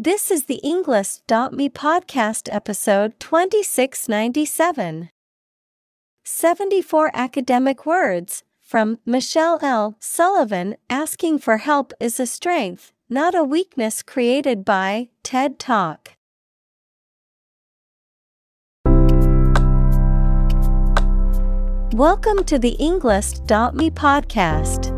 [0.00, 5.10] This is the Englist.me podcast episode 2697.
[6.22, 9.96] 74 academic words from Michele L.
[9.98, 16.12] Sullivan asking for help is a strength, not a weakness created by TED Talk.
[21.92, 24.97] Welcome to the Englist.me podcast.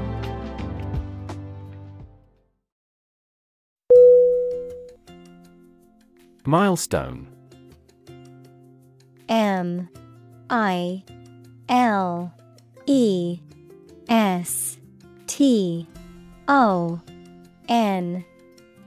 [6.45, 7.27] Milestone
[9.29, 9.87] M
[10.49, 11.03] I
[11.69, 12.33] L
[12.87, 13.39] E
[14.09, 14.77] S
[15.27, 15.87] T
[16.47, 16.99] O
[17.69, 18.25] N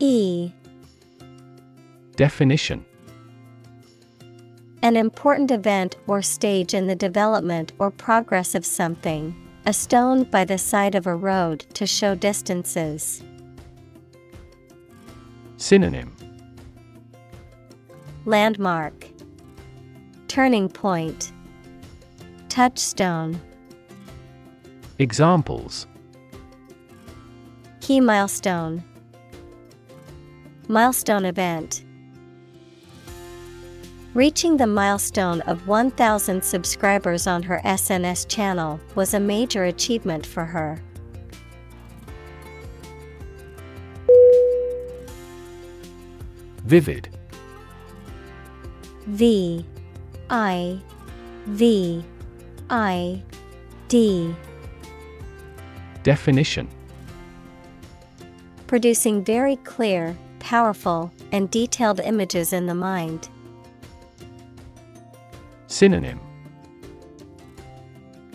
[0.01, 0.51] E
[2.17, 2.85] Definition
[4.83, 9.35] An important event or stage in the development or progress of something.
[9.67, 13.23] A stone by the side of a road to show distances.
[15.57, 16.14] Synonym
[18.27, 19.07] Landmark.
[20.29, 21.31] Turning point.
[22.49, 23.39] Touchstone.
[24.99, 25.87] Examples.
[27.83, 28.83] Key milestone.
[30.69, 31.85] Milestone event.
[34.15, 40.47] Reaching the milestone of 1,000 subscribers on her SNS channel was a major achievement for
[40.47, 40.81] her.
[46.65, 47.11] Vivid
[49.07, 49.65] V
[50.31, 50.81] I
[51.47, 52.05] V
[52.71, 53.23] I
[53.89, 54.35] D
[56.03, 56.69] Definition
[58.67, 63.29] Producing very clear, powerful, and detailed images in the mind.
[65.67, 66.21] Synonym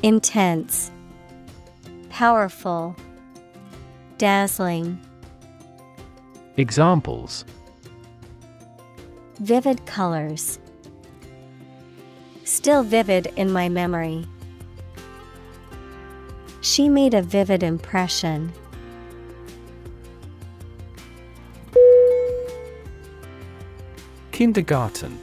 [0.04, 0.92] Intense,
[2.10, 2.96] Powerful,
[4.18, 5.00] Dazzling.
[6.58, 7.44] Examples
[9.40, 10.60] Vivid colors.
[12.44, 14.28] Still vivid in my memory.
[16.60, 18.52] She made a vivid impression.
[24.32, 25.18] Kindergarten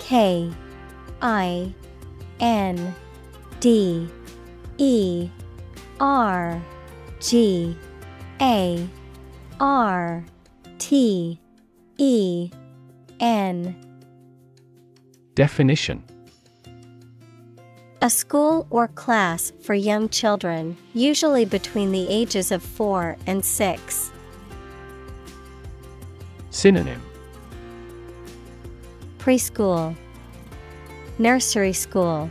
[0.00, 0.50] K
[1.22, 1.72] I
[2.40, 2.94] N
[3.60, 4.08] D
[4.78, 5.28] E
[6.00, 6.60] R
[7.20, 7.76] G
[8.40, 8.88] A
[9.60, 10.24] R
[10.78, 11.38] T
[11.98, 12.50] E
[13.18, 13.74] N.
[15.34, 16.04] Definition.
[18.00, 24.12] A school or class for young children, usually between the ages of 4 and 6.
[26.50, 27.02] Synonym.
[29.18, 29.96] Preschool,
[31.18, 32.30] Nursery school,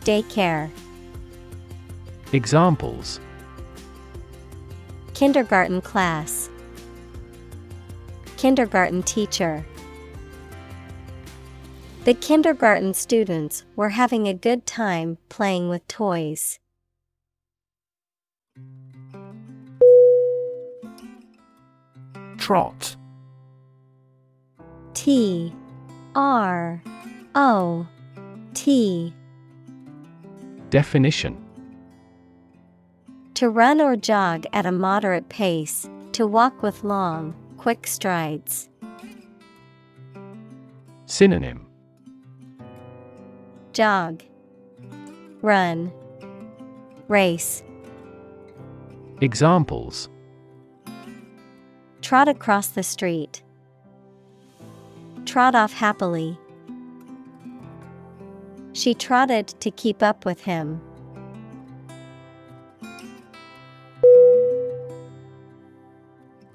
[0.00, 0.70] Daycare,
[2.32, 3.20] Examples.
[5.12, 6.48] Kindergarten class,
[8.38, 9.66] Kindergarten teacher.
[12.04, 16.60] The kindergarten students were having a good time playing with toys.
[22.38, 22.94] Trot
[24.94, 25.52] T
[26.14, 26.80] R
[27.34, 27.88] O
[28.54, 29.12] T
[30.70, 31.36] Definition
[33.34, 38.70] To run or jog at a moderate pace, to walk with long, quick strides.
[41.06, 41.66] Synonym
[43.72, 44.22] Jog,
[45.42, 45.92] Run,
[47.08, 47.62] Race.
[49.20, 50.08] Examples
[52.00, 53.42] Trot across the street.
[55.26, 56.38] Trot off happily.
[58.72, 60.80] She trotted to keep up with him.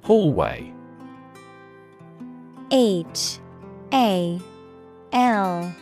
[0.04, 0.74] Hallway
[2.76, 3.38] H
[3.94, 4.42] A
[5.12, 5.76] L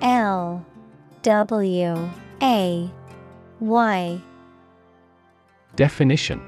[0.00, 0.66] L
[1.22, 2.10] W
[2.42, 2.90] A
[3.60, 4.20] Y.
[5.76, 6.40] Definition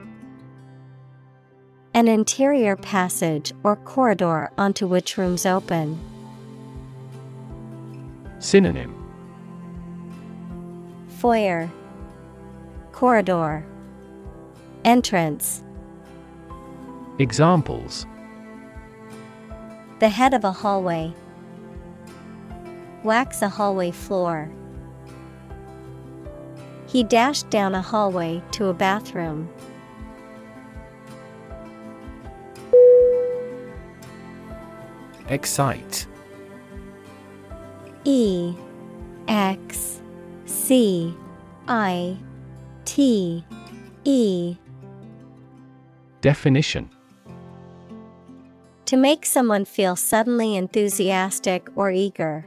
[1.95, 5.97] An interior passage or corridor onto which rooms open.
[8.41, 9.01] Synonym
[11.07, 11.71] Foyer,
[12.91, 13.65] Corridor,
[14.85, 15.63] Entrance.
[17.21, 18.07] Examples
[20.01, 21.15] The head of a hallway.
[23.05, 24.51] Wax a hallway floor.
[26.87, 29.49] He dashed down a hallway to a bathroom.
[35.29, 36.07] Excite
[38.05, 38.55] E
[39.27, 40.03] X
[40.45, 41.17] C
[41.67, 42.17] I
[42.85, 43.45] T
[44.05, 44.57] E
[46.21, 46.91] Definition
[48.87, 52.47] To make someone feel suddenly enthusiastic or eager.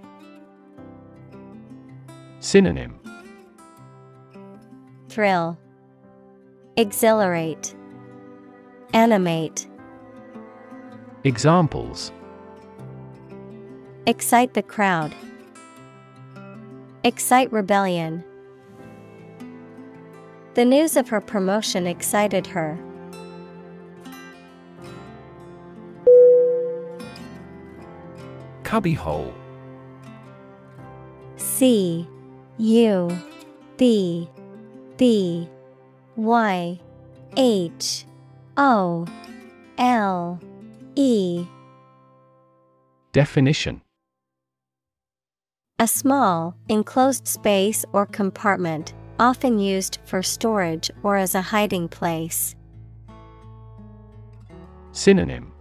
[2.40, 3.00] Synonym
[5.10, 5.58] Thrill,
[6.78, 7.74] Exhilarate,
[8.94, 9.68] Animate,
[11.24, 12.12] Examples
[14.06, 15.14] Excite the crowd,
[17.04, 18.24] Excite rebellion.
[20.54, 22.78] The news of her promotion excited her.
[28.68, 29.34] Cubbyhole
[31.38, 32.06] C
[32.58, 33.18] U
[33.78, 34.30] B
[34.98, 35.48] B
[36.18, 36.78] Y
[37.38, 38.06] H
[38.58, 39.06] O
[39.78, 40.42] L
[40.98, 41.46] E.
[43.14, 43.82] Definition.
[45.80, 52.54] A small, enclosed space or compartment, often used for storage or as a hiding place.
[54.92, 55.54] Synonym.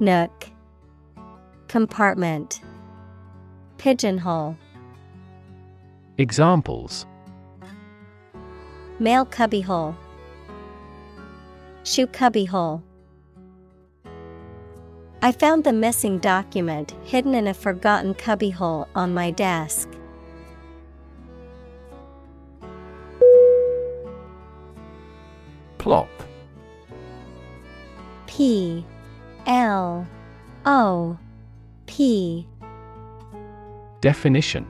[0.00, 0.50] Nook,
[1.68, 2.60] Compartment,
[3.78, 4.56] Pigeonhole,
[6.18, 7.06] Examples.
[8.98, 9.94] Mail cubbyhole,
[11.84, 12.82] Shoe cubbyhole.
[15.22, 19.88] I found the missing document hidden in a forgotten cubbyhole on my desk.
[25.78, 26.08] Plop.
[28.26, 28.84] P
[29.46, 30.06] L
[30.64, 31.18] O
[31.86, 32.46] P
[34.00, 34.66] Definition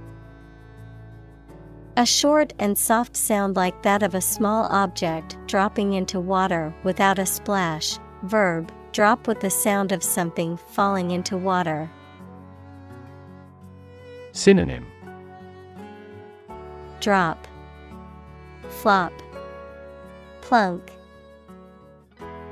[1.96, 7.18] A short and soft sound like that of a small object dropping into water without
[7.18, 7.98] a splash.
[8.22, 11.90] Verb, drop with the sound of something falling into water.
[14.32, 14.86] Synonym
[17.00, 17.46] Drop,
[18.68, 19.12] Flop,
[20.40, 20.92] Plunk.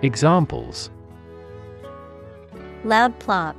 [0.03, 0.91] Examples
[2.85, 3.57] Loud plop.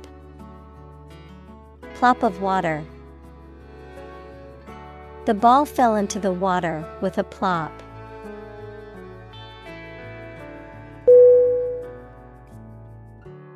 [1.98, 2.84] Plop of water.
[5.24, 7.72] The ball fell into the water with a plop.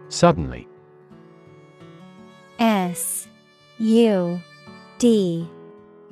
[0.08, 0.66] Suddenly
[2.58, 3.28] S
[3.78, 4.40] U
[4.98, 5.46] D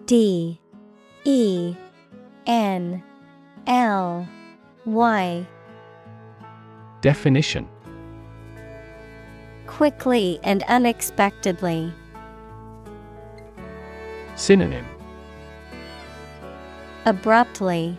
[0.04, 0.60] D
[1.24, 1.74] E
[2.46, 3.02] N
[3.66, 4.28] L
[4.84, 5.46] Y
[7.00, 7.66] Definition
[9.66, 11.92] Quickly and unexpectedly.
[14.38, 14.87] Synonym
[17.06, 17.98] Abruptly.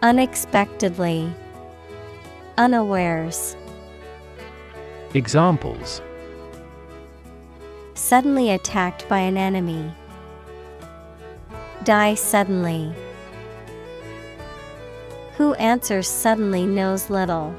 [0.00, 1.30] Unexpectedly.
[2.56, 3.54] Unawares.
[5.12, 6.00] Examples
[7.92, 9.92] Suddenly attacked by an enemy.
[11.84, 12.90] Die suddenly.
[15.36, 17.54] Who answers suddenly knows little.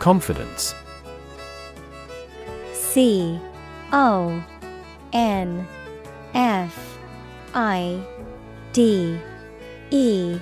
[0.00, 0.74] Confidence
[2.96, 3.38] C
[3.92, 4.42] O
[5.12, 5.68] N
[6.32, 6.98] F
[7.52, 8.00] I
[8.72, 9.18] D
[9.90, 10.38] E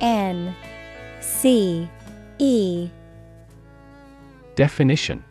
[0.00, 0.56] N
[1.20, 1.86] C
[2.38, 2.88] E.
[4.54, 5.22] Definition.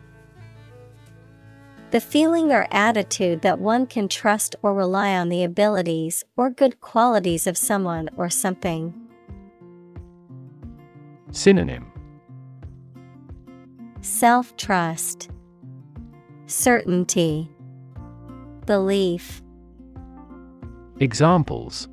[1.90, 6.80] The feeling or attitude that one can trust or rely on the abilities or good
[6.80, 8.94] qualities of someone or something.
[11.32, 11.90] Synonym.
[14.02, 15.30] Self trust,
[16.56, 17.50] Certainty,
[18.64, 19.42] Belief,
[21.00, 21.88] Examples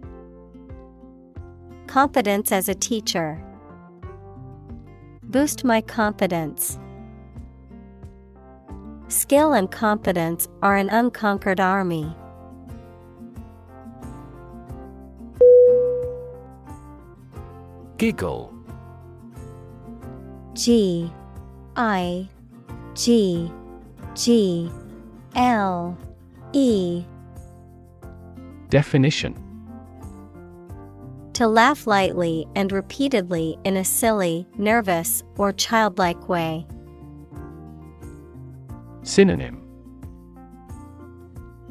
[1.87, 3.43] Confidence as a teacher.
[5.23, 6.77] Boost my confidence.
[9.07, 12.15] Skill and confidence are an unconquered army.
[17.97, 18.53] Giggle
[20.53, 21.11] G
[21.75, 22.29] I
[22.93, 23.51] G
[24.15, 24.69] G
[25.35, 25.97] L
[26.53, 27.03] E
[28.69, 29.35] Definition
[31.33, 36.65] To laugh lightly and repeatedly in a silly, nervous, or childlike way.
[39.03, 39.61] Synonym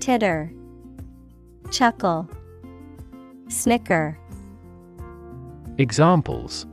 [0.00, 0.50] Titter,
[1.70, 2.28] Chuckle,
[3.48, 4.18] Snicker.
[5.76, 6.66] Examples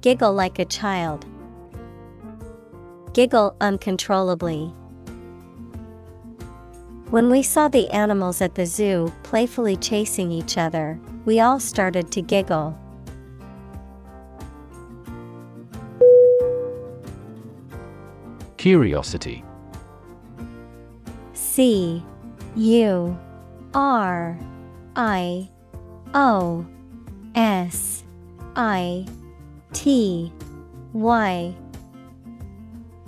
[0.00, 1.26] Giggle like a child.
[3.12, 4.72] Giggle uncontrollably.
[7.10, 12.10] When we saw the animals at the zoo playfully chasing each other, we all started
[12.12, 12.78] to giggle.
[18.56, 19.44] Curiosity
[21.34, 22.02] C
[22.56, 23.18] U
[23.74, 24.38] R
[24.96, 25.50] I
[26.14, 26.64] O
[27.34, 28.04] S
[28.56, 29.04] I
[29.74, 30.32] T
[30.94, 31.54] Y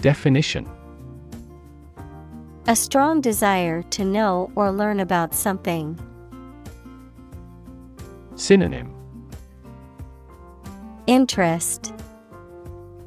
[0.04, 0.68] Definition
[2.66, 5.98] A strong desire to know or learn about something.
[8.34, 8.94] Synonym
[11.06, 11.94] Interest,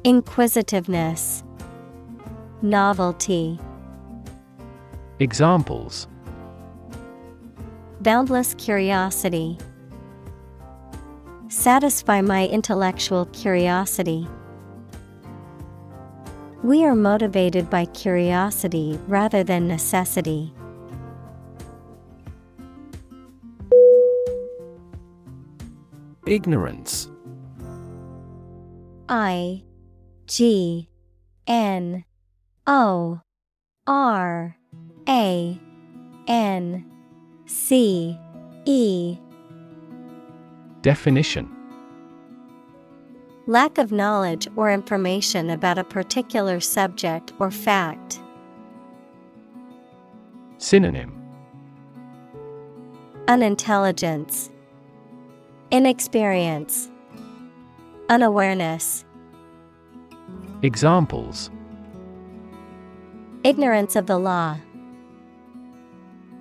[0.02, 1.44] Inquisitiveness,
[2.62, 3.60] Novelty.
[5.20, 6.08] Examples
[8.00, 9.56] Boundless curiosity.
[11.46, 14.26] Satisfy my intellectual curiosity.
[16.68, 20.52] We are motivated by curiosity rather than necessity.
[26.26, 27.08] Ignorance.
[29.08, 29.64] I
[30.26, 30.90] G
[31.46, 32.04] N
[32.66, 33.22] O
[33.86, 34.56] R
[35.08, 35.60] A
[36.26, 36.84] N
[37.46, 38.18] C
[38.66, 39.16] E.
[40.82, 41.57] Definition
[43.48, 48.20] Lack of knowledge or information about a particular subject or fact.
[50.58, 51.18] Synonym
[53.26, 54.50] Unintelligence,
[55.70, 56.90] Inexperience,
[58.10, 59.06] Unawareness,
[60.60, 61.50] Examples
[63.44, 64.58] Ignorance of the law.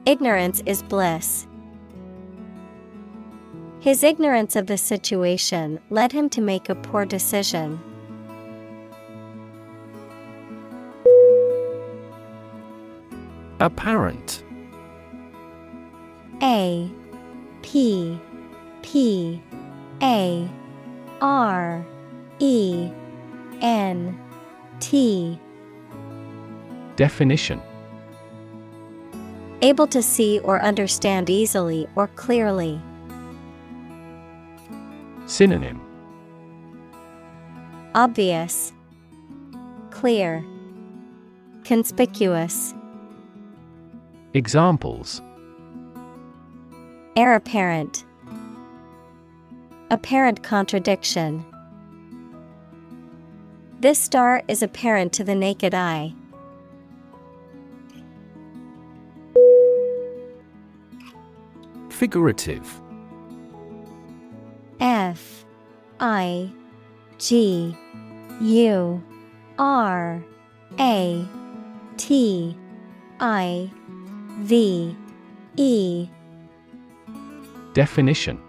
[0.05, 1.46] Ignorance is bliss.
[3.87, 7.79] His ignorance of the situation led him to make a poor decision.
[13.61, 14.43] Apparent
[16.43, 16.91] A
[17.61, 18.19] P
[18.81, 19.41] P
[20.01, 20.49] A
[21.21, 21.85] R
[22.39, 22.91] E
[23.61, 24.19] N
[24.81, 25.39] T
[26.97, 27.61] Definition
[29.61, 32.81] Able to see or understand easily or clearly.
[35.37, 35.79] Synonym
[37.93, 38.73] Obvious,
[39.91, 40.43] Clear,
[41.63, 42.73] Conspicuous.
[44.33, 45.21] Examples
[47.15, 48.03] Heir apparent.
[49.91, 51.45] Apparent contradiction.
[53.79, 56.15] This star is apparent to the naked eye.
[61.89, 62.81] Figurative
[64.79, 65.45] F
[65.99, 66.51] I
[67.17, 67.75] G
[68.41, 69.03] U
[69.57, 70.23] R
[70.79, 71.27] A
[71.97, 72.57] T
[73.19, 73.71] I
[74.39, 74.95] V
[75.55, 76.09] E.
[77.73, 78.39] Definition.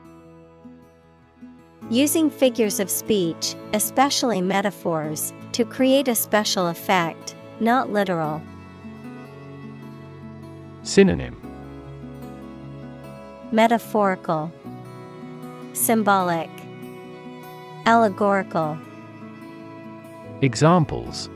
[1.90, 8.42] Using figures of speech, especially metaphors, to create a special effect, not literal.
[10.82, 11.36] Synonym.
[13.52, 14.52] Metaphorical,
[15.78, 16.50] Symbolic,
[17.86, 18.76] Allegorical.
[20.42, 21.30] Examples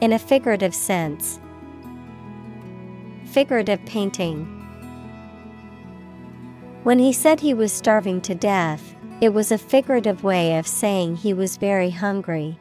[0.00, 1.38] In a figurative sense,
[3.26, 4.46] Figurative painting.
[6.82, 11.16] When he said he was starving to death, it was a figurative way of saying
[11.16, 12.58] he was very hungry.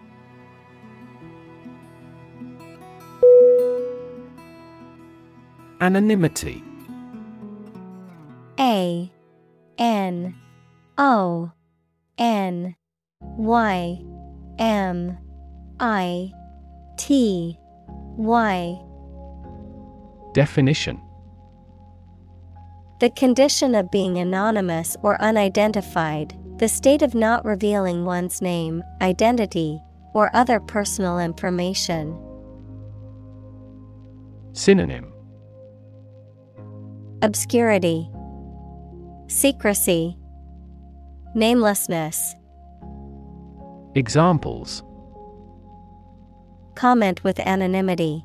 [5.80, 6.62] Anonymity
[8.60, 9.10] A
[9.78, 10.36] N
[10.98, 11.52] O
[12.18, 12.76] N
[13.22, 14.02] Y
[14.60, 15.18] M
[15.80, 16.32] I
[16.98, 17.58] T
[18.18, 18.82] Y.
[20.34, 21.02] Definition.
[23.02, 29.82] The condition of being anonymous or unidentified, the state of not revealing one's name, identity,
[30.14, 32.18] or other personal information.
[34.54, 35.12] Synonym.
[37.22, 38.10] Obscurity,
[39.28, 40.18] Secrecy,
[41.34, 42.36] Namelessness.
[43.96, 44.84] Examples
[46.76, 48.24] Comment with anonymity.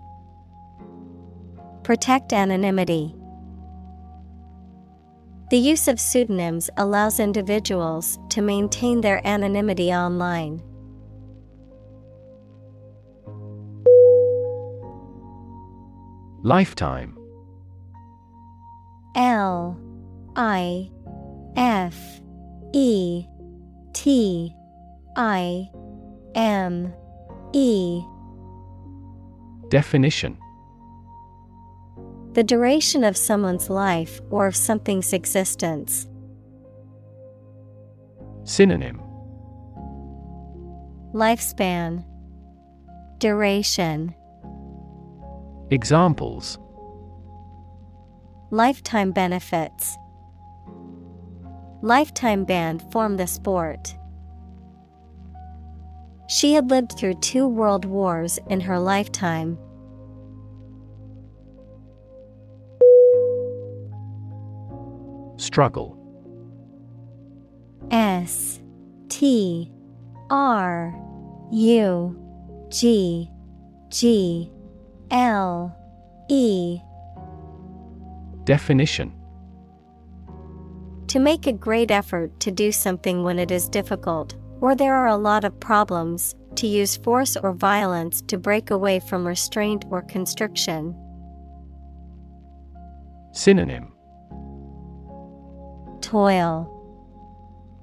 [1.84, 3.14] Protect anonymity.
[5.50, 10.62] The use of pseudonyms allows individuals to maintain their anonymity online.
[16.42, 17.16] Lifetime
[19.16, 19.80] L
[20.42, 20.90] I
[21.54, 22.22] F
[22.72, 23.26] E
[23.92, 24.56] T
[25.14, 25.68] I
[26.34, 26.94] M
[27.52, 28.00] E.
[29.68, 30.38] Definition.
[32.32, 36.08] The duration of someone's life or of something's existence.
[38.44, 38.98] Synonym.
[41.12, 42.02] Lifespan.
[43.18, 44.14] Duration.
[45.70, 46.58] Examples.
[48.50, 49.98] Lifetime benefits.
[51.82, 53.94] Lifetime ban form the sport.
[56.28, 59.58] She had lived through two world wars in her lifetime.
[65.36, 65.96] Struggle
[67.90, 68.60] S
[69.08, 69.72] T
[70.28, 70.94] R
[71.50, 72.16] U
[72.68, 73.30] G
[73.88, 74.52] G
[75.10, 75.74] L
[76.28, 76.80] E
[78.44, 79.19] Definition
[81.10, 85.08] To make a great effort to do something when it is difficult, or there are
[85.08, 90.02] a lot of problems, to use force or violence to break away from restraint or
[90.02, 90.94] constriction.
[93.32, 93.92] Synonym
[96.00, 96.70] Toil,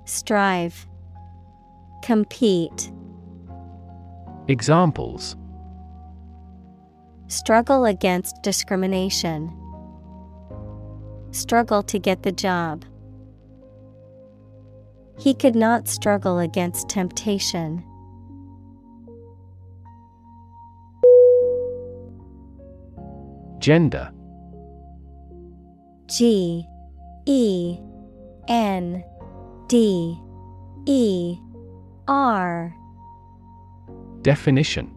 [0.06, 0.88] Strive,
[2.04, 2.94] Compete.
[4.48, 5.36] Examples
[7.28, 9.52] Struggle against discrimination.
[11.32, 12.86] Struggle to get the job.
[15.20, 17.84] He could not struggle against temptation.
[23.60, 24.12] Gender.
[26.08, 26.66] G
[27.26, 27.80] E
[28.48, 29.04] N
[29.68, 30.18] D
[30.86, 31.38] E
[32.08, 32.74] R.
[34.22, 34.97] Definition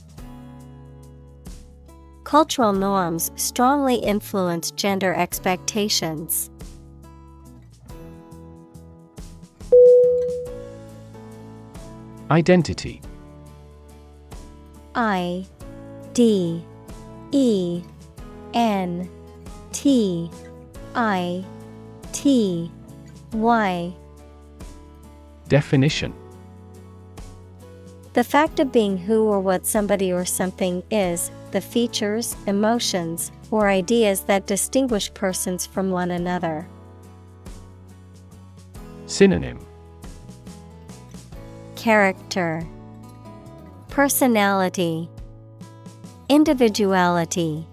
[2.31, 6.49] Cultural norms strongly influence gender expectations.
[12.31, 13.01] Identity.
[14.95, 15.45] I
[16.13, 16.63] D
[17.33, 17.83] E
[18.53, 19.09] N
[19.73, 20.31] T
[20.95, 21.43] I
[22.13, 22.71] T
[23.33, 23.93] Y.
[25.49, 26.13] Definition.
[28.13, 33.69] The fact of being who or what somebody or something is, the features, emotions, or
[33.69, 36.67] ideas that distinguish persons from one another.
[39.05, 39.59] Synonym
[41.75, 42.65] Character,
[43.89, 45.09] Personality,
[46.29, 47.67] Individuality.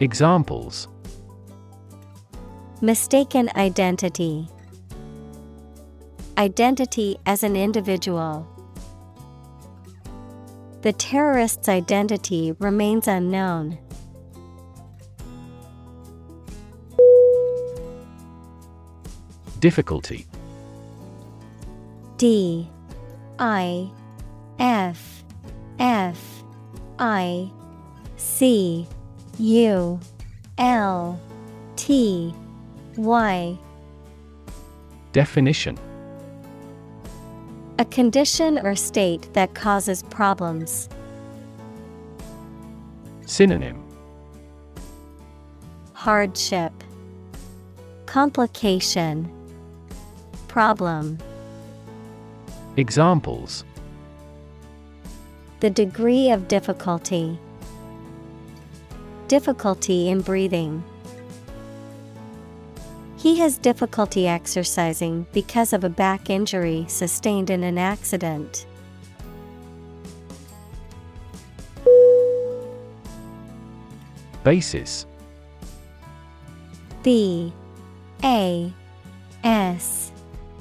[0.00, 0.88] Examples
[2.80, 4.48] Mistaken identity.
[6.38, 8.46] Identity as an individual.
[10.84, 13.78] The terrorist's identity remains unknown.
[19.60, 20.26] Difficulty.
[22.18, 22.68] D.
[23.38, 23.90] I.
[24.58, 25.24] F.
[25.78, 26.44] F.
[26.98, 27.50] I.
[28.18, 28.86] C.
[29.38, 29.98] U.
[30.58, 31.18] L.
[31.76, 32.34] T.
[32.98, 33.58] Y.
[35.12, 35.78] Definition
[37.76, 40.88] A condition or state that causes problems.
[43.26, 43.82] Synonym
[45.92, 46.72] Hardship,
[48.06, 49.28] Complication,
[50.46, 51.18] Problem.
[52.76, 53.64] Examples
[55.58, 57.40] The degree of difficulty.
[59.26, 60.84] Difficulty in breathing.
[63.24, 68.66] He has difficulty exercising because of a back injury sustained in an accident.
[74.42, 75.06] Basis.
[77.02, 77.50] B.
[78.22, 78.70] A.
[79.42, 80.12] S.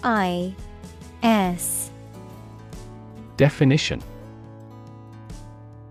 [0.02, 0.56] I.
[1.21, 1.91] S.
[3.36, 4.02] Definition.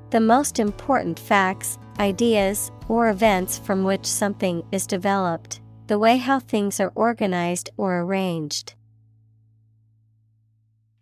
[0.08, 6.38] The most important facts, ideas, or events from which something is developed, the way how
[6.38, 8.74] things are organized or arranged.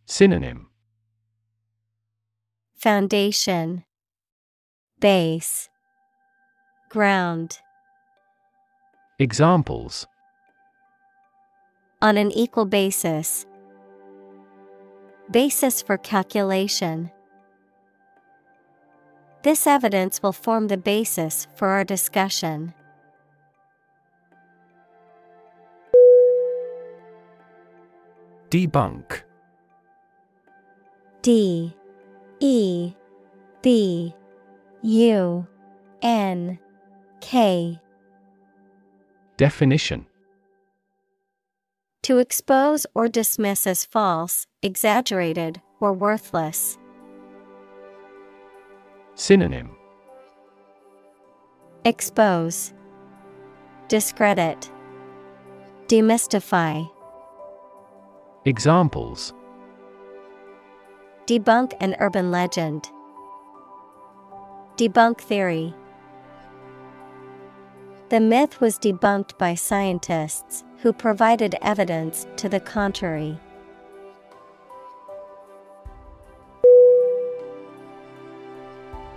[0.06, 0.68] Synonym
[2.76, 3.84] Foundation,
[4.98, 5.68] Base,
[6.88, 7.58] Ground.
[9.18, 10.06] Examples
[12.00, 13.46] On an equal basis.
[15.30, 17.10] Basis for calculation.
[19.42, 22.74] This evidence will form the basis for our discussion.
[28.50, 29.22] Debunk.
[31.22, 31.72] D
[32.40, 32.92] E
[33.62, 34.12] B
[34.82, 35.46] U
[36.02, 36.58] N
[37.20, 37.80] K.
[39.36, 40.06] Definition.
[42.02, 46.76] To expose or dismiss as false, exaggerated, or worthless.
[49.14, 49.70] Synonym.
[51.84, 52.72] Expose,
[53.88, 54.68] Discredit,
[55.86, 56.90] Demystify.
[58.46, 59.34] Examples
[61.26, 62.88] Debunk an urban legend.
[64.76, 65.74] Debunk theory.
[68.08, 73.38] The myth was debunked by scientists who provided evidence to the contrary.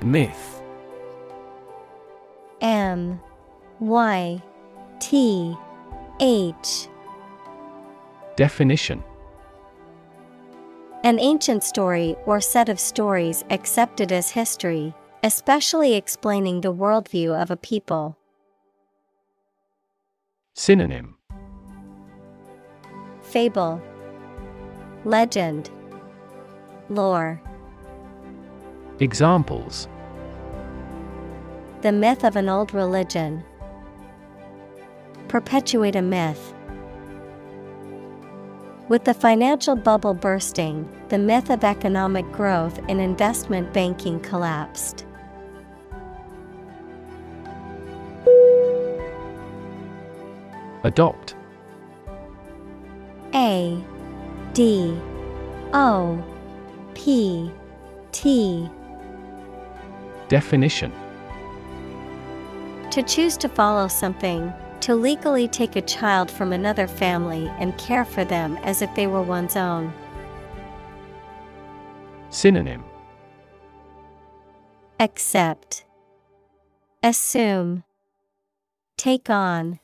[0.01, 0.61] Myth
[2.59, 3.21] M
[3.79, 4.43] Y
[4.99, 5.55] T
[6.19, 6.89] H
[8.35, 9.01] Definition
[11.05, 17.51] An ancient story or set of stories accepted as history, especially explaining the worldview of
[17.51, 18.17] a people.
[20.53, 21.17] Synonym
[23.21, 23.81] Fable,
[25.03, 25.69] Legend,
[26.87, 27.41] Lore.
[29.01, 29.89] Examples
[31.81, 33.43] The myth of an old religion.
[35.27, 36.53] Perpetuate a myth.
[38.89, 45.05] With the financial bubble bursting, the myth of economic growth in investment banking collapsed.
[50.83, 51.33] Adopt.
[53.33, 53.81] A
[54.53, 54.99] D
[55.73, 56.21] O
[56.93, 57.49] P
[58.11, 58.69] T.
[60.27, 60.91] Definition.
[62.91, 68.03] To choose to follow something, to legally take a child from another family and care
[68.03, 69.93] for them as if they were one's own.
[72.29, 72.83] Synonym
[74.99, 75.85] Accept,
[77.01, 77.85] Assume,
[78.97, 79.79] Take on,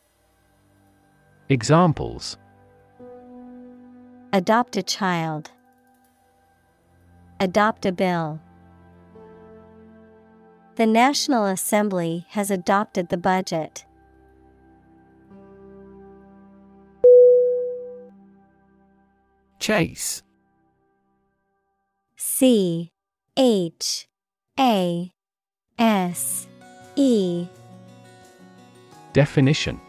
[1.48, 2.38] Examples
[4.34, 5.52] Adopt a child,
[7.40, 8.42] Adopt a bill.
[10.76, 13.86] The National Assembly has adopted the budget.
[19.60, 20.24] Chase
[22.16, 22.92] C
[23.38, 24.08] H
[24.58, 25.12] A
[25.78, 26.48] S
[26.96, 27.48] E
[29.12, 29.80] Definition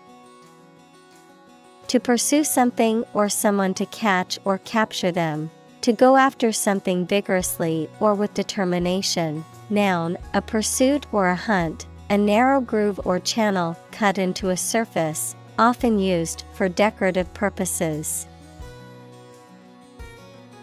[1.86, 5.50] To pursue something or someone to catch or capture them.
[5.82, 9.44] To go after something vigorously or with determination.
[9.70, 15.36] Noun, a pursuit or a hunt, a narrow groove or channel cut into a surface,
[15.58, 18.26] often used for decorative purposes.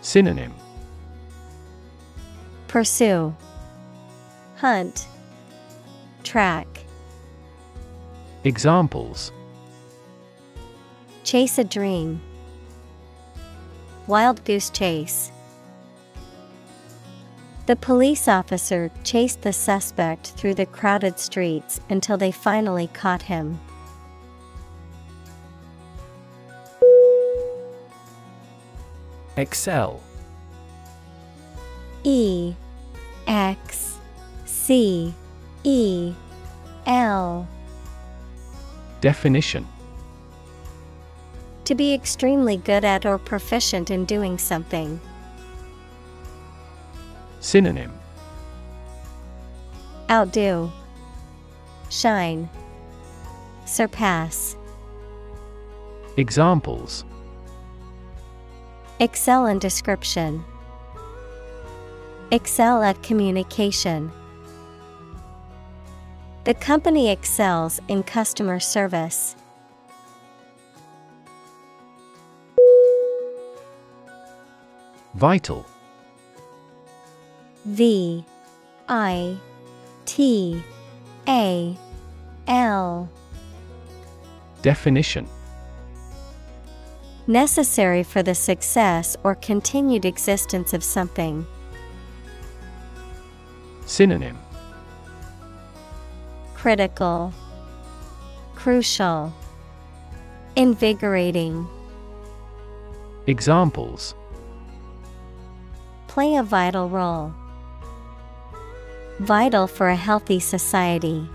[0.08, 0.54] Synonym
[2.70, 3.36] Pursue,
[4.56, 5.06] Hunt,
[6.24, 6.65] Track,
[8.46, 9.34] Examples
[11.26, 12.22] Chase a dream.
[14.08, 15.30] Wild goose chase.
[17.65, 23.60] The police officer chased the suspect through the crowded streets until they finally caught him.
[29.38, 30.02] Excel.
[32.04, 32.56] E
[33.28, 33.97] X
[34.45, 35.13] C
[35.63, 36.13] E
[36.88, 37.47] L.
[39.00, 39.67] Definition.
[41.65, 45.00] To be extremely good at or proficient in doing something.
[47.39, 47.93] Synonym.
[50.10, 50.71] Outdo,
[51.89, 52.50] Shine,
[53.65, 54.56] Surpass.
[56.15, 57.04] Examples
[58.99, 60.43] Excel in description.
[62.31, 64.12] Excel at communication.
[66.45, 69.36] The company excels in customer service.
[75.13, 75.63] Vital
[77.65, 78.25] V
[78.89, 79.38] I
[80.05, 80.63] T
[81.27, 81.77] A
[82.47, 83.10] L.
[84.63, 85.27] Definition
[87.29, 91.45] Necessary for the success or continued existence of something.
[93.85, 94.37] Synonym
[96.53, 97.33] Critical,
[98.55, 99.33] Crucial,
[100.55, 101.67] Invigorating.
[103.27, 104.15] Examples
[106.07, 107.33] Play a vital role.
[109.19, 111.27] Vital for a healthy society.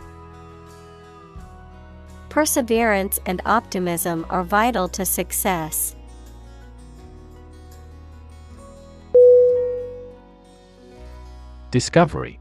[2.32, 5.94] Perseverance and optimism are vital to success.
[11.70, 12.40] Discovery.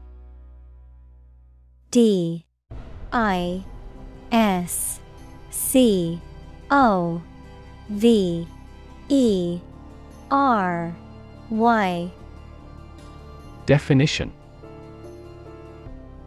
[1.90, 2.46] D
[3.12, 3.62] I
[4.32, 4.98] S
[5.50, 6.22] C
[6.70, 7.20] O
[7.90, 8.48] V
[9.10, 9.60] E
[10.30, 10.96] R
[11.50, 12.10] Y.
[13.66, 14.32] Definition.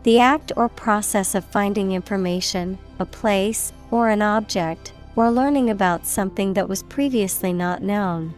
[0.04, 6.06] The act or process of finding information, a place, or an object, or learning about
[6.06, 8.34] something that was previously not known.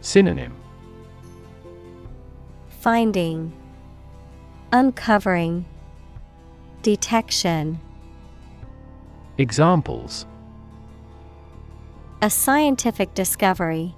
[0.00, 0.54] Synonym
[2.80, 3.52] Finding,
[4.72, 5.64] Uncovering,
[6.82, 7.80] Detection.
[9.38, 10.26] Examples
[12.22, 13.94] A scientific discovery.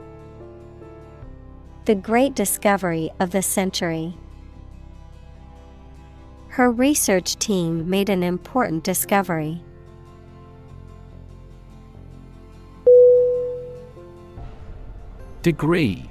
[1.85, 4.15] The great discovery of the century.
[6.59, 9.63] Her research team made an important discovery.
[15.43, 16.11] Degree.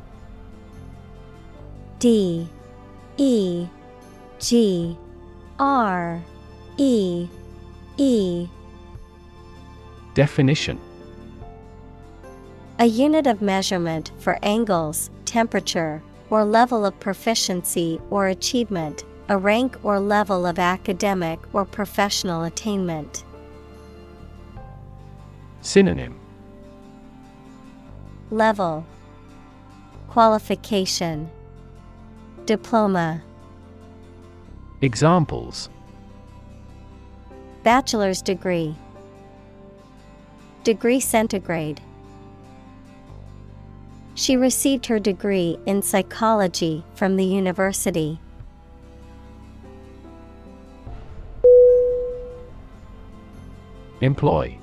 [2.00, 2.48] D.
[3.18, 3.68] E.
[4.40, 4.98] G.
[5.60, 6.24] R.
[6.78, 7.28] E.
[7.98, 8.48] E.
[10.14, 10.80] Definition.
[12.80, 19.78] A unit of measurement for angles, temperature, or level of proficiency or achievement, a rank
[19.84, 23.24] or level of academic or professional attainment.
[25.62, 26.18] Synonym.
[28.32, 28.86] Level.
[30.10, 31.30] Qualification.
[32.46, 33.22] Diploma.
[34.82, 35.70] Examples.
[37.64, 38.76] Bachelor's degree.
[40.64, 41.82] Degree centigrade.
[44.16, 48.20] She received her degree in psychology from the university.
[54.02, 54.58] Employ.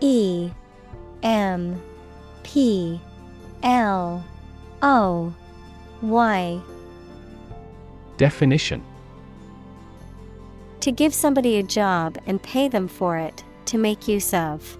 [0.00, 0.50] E
[1.22, 1.80] M
[2.42, 3.00] P
[3.62, 4.24] L
[4.82, 5.34] O
[6.02, 6.60] Y.
[8.16, 8.82] Definition.
[10.80, 14.78] To give somebody a job and pay them for it, to make use of.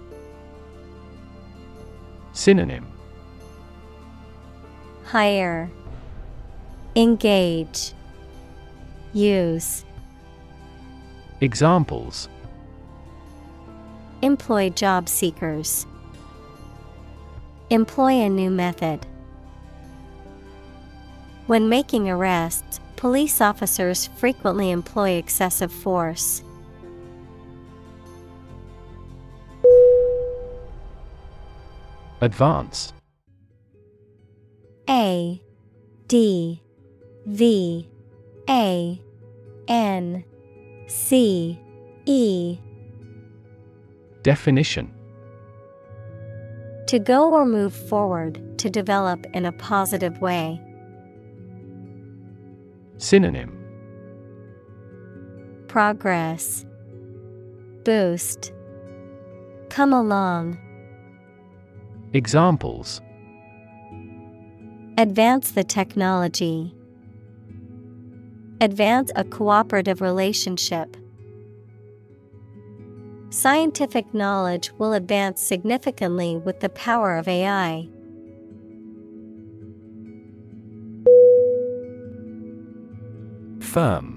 [2.33, 2.87] Synonym.
[5.03, 5.69] Hire,
[6.95, 7.93] Engage,
[9.13, 9.85] Use.
[11.41, 12.29] Examples
[14.23, 15.85] Employ job seekers.
[17.69, 19.05] Employ a new method.
[21.45, 26.41] When making arrests, police officers frequently employ excessive force.
[32.19, 32.93] Advance
[34.89, 35.39] A
[36.07, 36.63] D
[37.27, 37.87] V
[38.49, 39.01] A
[39.67, 40.23] N
[40.87, 41.59] C
[42.05, 42.57] E
[44.23, 44.93] Definition
[46.87, 50.61] To go or move forward, to develop in a positive way.
[52.97, 53.53] Synonym
[55.67, 56.65] Progress
[57.83, 58.51] Boost
[59.69, 60.57] Come along.
[62.13, 63.01] Examples
[64.97, 66.73] Advance the technology.
[68.59, 70.97] Advance a cooperative relationship.
[73.29, 77.89] Scientific knowledge will advance significantly with the power of AI.
[83.59, 84.13] Firm.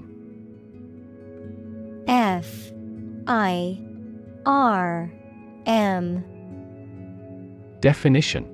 [2.06, 2.70] F
[3.26, 3.78] I
[4.46, 5.12] R
[5.66, 6.24] M.
[7.80, 8.46] Definition.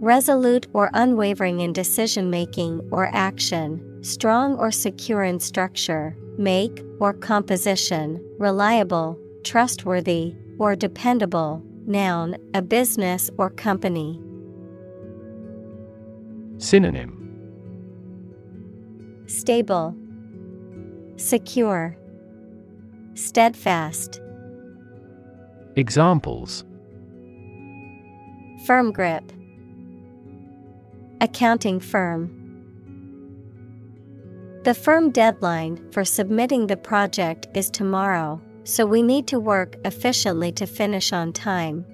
[0.00, 7.12] Resolute or unwavering in decision making or action, strong or secure in structure, make or
[7.12, 11.62] composition, reliable, trustworthy, or dependable.
[11.86, 14.20] Noun, a business or company.
[16.58, 17.12] Synonym
[19.26, 19.94] Stable,
[21.16, 21.96] Secure,
[23.14, 24.20] Steadfast.
[25.76, 26.64] Examples
[28.66, 29.32] Firm grip.
[31.20, 32.45] Accounting firm.
[34.66, 40.50] The firm deadline for submitting the project is tomorrow, so we need to work efficiently
[40.50, 41.86] to finish on time.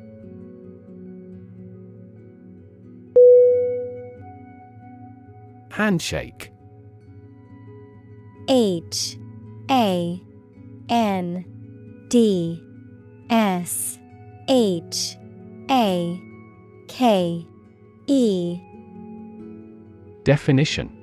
[5.70, 6.50] Handshake.
[8.48, 9.18] H
[9.70, 10.18] A
[10.88, 11.44] N
[12.08, 12.58] D
[13.28, 13.98] S
[14.48, 15.18] H
[15.70, 16.18] A
[16.88, 17.46] K
[18.06, 18.60] E.
[20.24, 21.01] Definition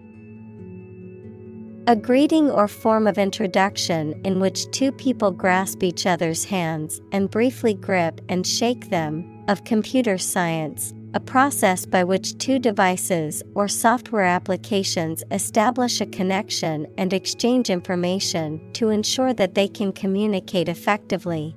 [1.89, 7.31] A greeting or form of introduction in which two people grasp each other's hands and
[7.31, 13.67] briefly grip and shake them, of computer science, a process by which two devices or
[13.67, 21.55] software applications establish a connection and exchange information to ensure that they can communicate effectively.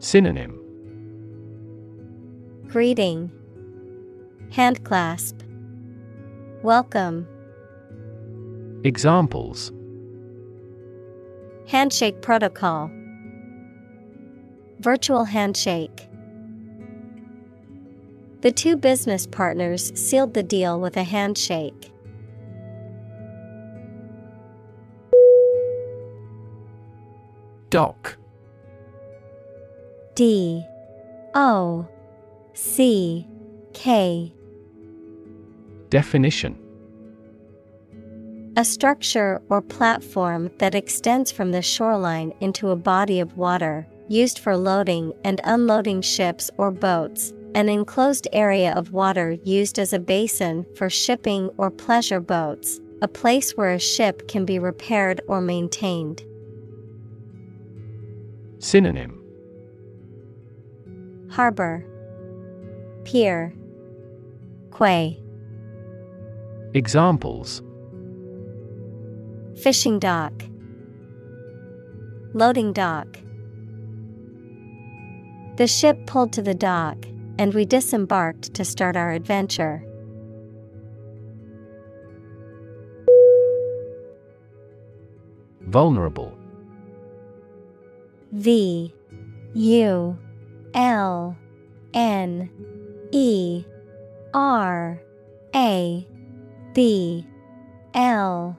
[0.00, 0.58] Synonym.
[2.66, 3.30] Greeting.
[4.50, 5.42] Handclasp
[6.64, 7.28] Welcome
[8.84, 9.72] Examples.
[11.66, 12.90] Handshake Protocol.
[14.80, 16.06] Virtual Handshake.
[18.42, 21.92] The two business partners sealed the deal with a handshake.
[27.70, 28.18] Dock.
[30.14, 30.62] D.
[31.34, 31.88] O.
[32.52, 33.26] C.
[33.72, 34.34] K.
[35.88, 36.63] Definition
[38.56, 44.38] A structure or platform that extends from the shoreline into a body of water, used
[44.38, 49.98] for loading and unloading ships or boats, an enclosed area of water used as a
[49.98, 55.40] basin for shipping or pleasure boats, a place where a ship can be repaired or
[55.40, 56.22] maintained.
[58.60, 59.20] Synonym.
[61.28, 61.84] Harbor.
[63.02, 63.52] Pier.
[64.70, 65.20] Quay.
[66.72, 67.60] Examples
[69.56, 70.32] Fishing dock.
[72.32, 73.06] Loading dock.
[75.56, 77.06] The ship pulled to the dock,
[77.38, 79.84] and we disembarked to start our adventure.
[85.62, 86.36] Vulnerable.
[88.32, 88.92] V.
[89.54, 90.18] U.
[90.74, 91.36] L.
[91.94, 92.50] N.
[93.12, 93.64] E.
[94.34, 95.00] R.
[95.54, 96.08] A.
[96.74, 97.24] B.
[97.94, 98.58] L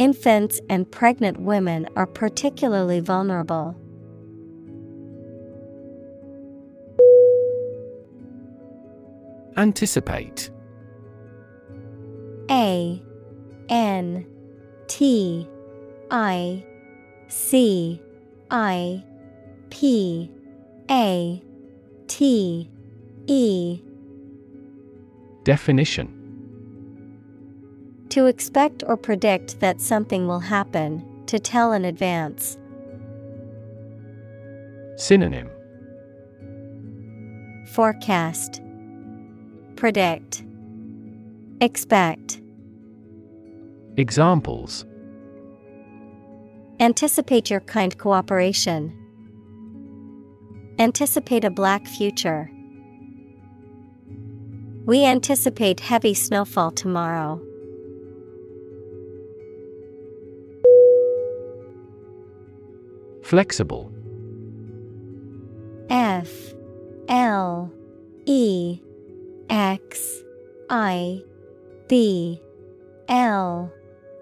[0.00, 3.76] Infants and pregnant women are particularly vulnerable.
[9.58, 10.48] Anticipate.
[12.50, 13.02] A
[13.68, 14.26] N
[14.86, 15.46] T
[16.10, 16.64] I
[17.28, 18.00] C
[18.50, 19.04] I
[19.68, 20.30] P
[20.90, 21.42] A
[22.06, 22.70] T
[23.26, 23.82] E.
[25.44, 26.19] Definition
[28.10, 32.58] To expect or predict that something will happen, to tell in advance.
[34.96, 35.48] Synonym
[37.72, 38.60] Forecast
[39.76, 40.42] Predict
[41.60, 42.40] Expect
[43.96, 44.84] Examples
[46.80, 48.92] Anticipate your kind cooperation.
[50.80, 52.50] Anticipate a black future.
[54.84, 57.40] We anticipate heavy snowfall tomorrow.
[63.30, 63.92] Flexible.
[65.88, 66.52] F
[67.08, 67.72] L
[68.26, 68.80] E
[69.48, 70.24] X
[70.68, 71.22] I
[71.86, 72.40] B
[73.08, 73.72] L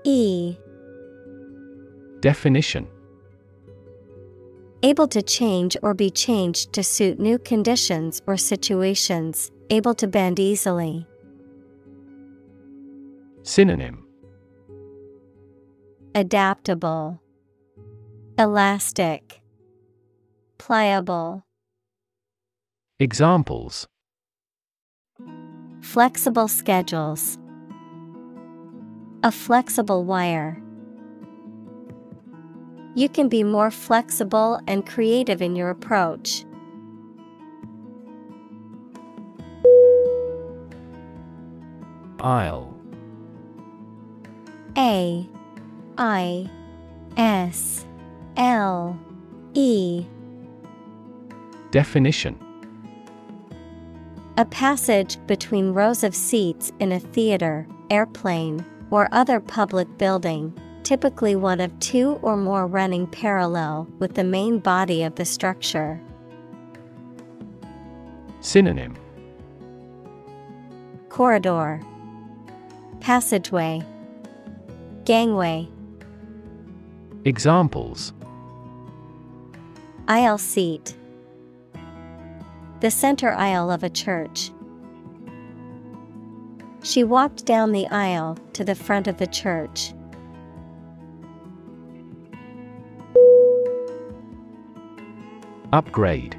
[0.04, 0.58] E.
[2.20, 2.86] Definition.
[4.82, 10.38] Able to change or be changed to suit new conditions or situations, able to bend
[10.38, 11.06] easily.
[13.42, 14.04] Synonym.
[16.14, 17.22] Adaptable,
[18.40, 19.40] Elastic,
[20.58, 21.42] Pliable.
[23.00, 23.88] Examples
[25.80, 27.36] Flexible schedules.
[29.24, 30.62] A flexible wire.
[32.94, 36.44] You can be more flexible and creative in your approach.
[42.20, 42.72] Aisle.
[44.76, 45.28] A
[45.98, 46.48] I
[47.16, 47.84] S
[48.38, 48.96] L
[49.54, 50.06] E.
[51.72, 52.38] Definition.
[54.36, 61.34] A passage between rows of seats in a theater, airplane, or other public building, typically
[61.34, 66.00] one of two or more running parallel with the main body of the structure.
[68.38, 68.96] Synonym.
[71.08, 71.80] Corridor.
[73.00, 73.82] Passageway.
[75.04, 75.68] Gangway.
[77.24, 78.12] Examples
[80.10, 80.96] Aisle seat
[82.80, 84.50] The center aisle of a church.
[86.82, 89.92] She walked down the aisle to the front of the church.
[95.74, 96.38] Upgrade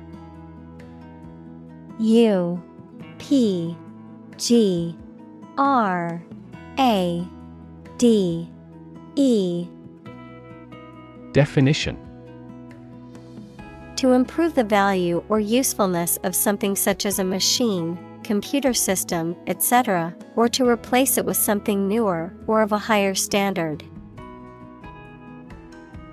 [2.00, 2.64] U
[3.20, 3.78] P
[4.38, 4.98] G
[5.60, 6.24] R
[6.80, 7.28] A
[8.00, 8.50] D
[9.16, 9.68] E
[11.34, 12.09] Definition
[14.00, 20.16] To improve the value or usefulness of something such as a machine, computer system, etc.,
[20.38, 23.84] or to replace it with something newer or of a higher standard.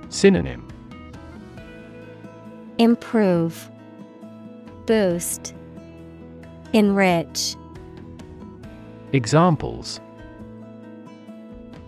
[0.09, 0.67] Synonym
[2.79, 3.71] Improve,
[4.87, 5.55] Boost,
[6.73, 7.55] Enrich.
[9.13, 10.01] Examples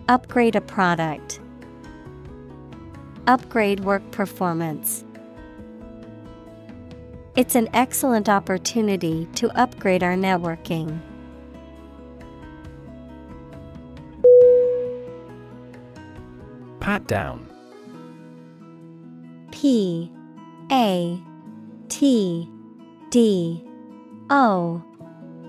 [0.07, 1.41] Upgrade a product.
[3.27, 5.03] Upgrade work performance.
[7.39, 10.99] It's an excellent opportunity to upgrade our networking.
[16.81, 17.47] Pat down.
[19.51, 20.11] P
[20.69, 21.17] A
[21.87, 22.51] T
[23.09, 23.63] D
[24.29, 24.83] O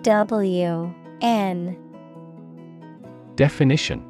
[0.02, 1.76] W N.
[3.34, 4.06] Definition.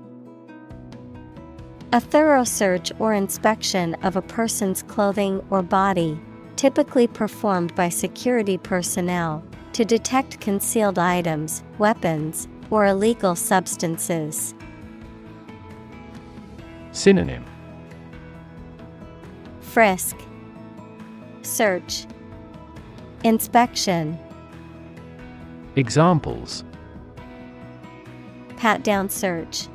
[1.94, 6.20] A thorough search or inspection of a person's clothing or body,
[6.60, 9.42] typically performed by security personnel,
[9.72, 14.52] to detect concealed items, weapons, or illegal substances.
[16.92, 17.46] Synonym
[19.62, 20.18] Frisk,
[21.40, 22.04] Search,
[23.24, 24.18] Inspection.
[25.76, 26.62] Examples
[28.58, 29.66] Pat down search.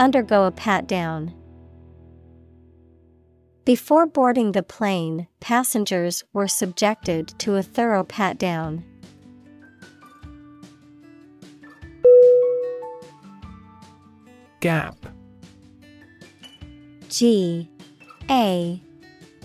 [0.00, 1.32] Undergo a pat down.
[3.66, 8.84] Before boarding the plane, passengers were subjected to a thorough pat down.
[14.60, 14.94] Gap.
[17.08, 17.68] G.
[18.30, 18.80] A.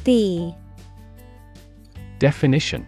[0.03, 0.55] B.
[2.19, 2.85] Definition.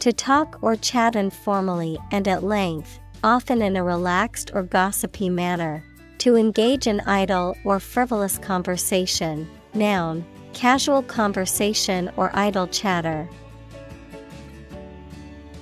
[0.00, 5.84] To talk or chat informally and at length, often in a relaxed or gossipy manner.
[6.18, 9.48] To engage in idle or frivolous conversation.
[9.74, 13.28] Noun, casual conversation or idle chatter.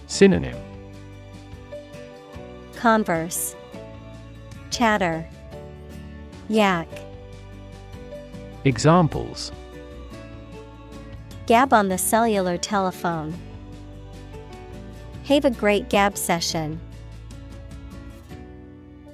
[0.07, 0.57] Synonym
[2.77, 3.57] Converse,
[4.71, 5.29] Chatter,
[6.49, 6.89] Yak.
[8.65, 9.53] Examples
[11.47, 13.35] Gab on the cellular telephone.
[15.25, 16.81] Have a great gab session.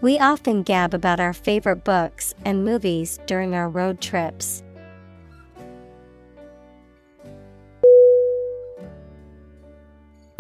[0.02, 4.64] We often gab about our favorite books and movies during our road trips.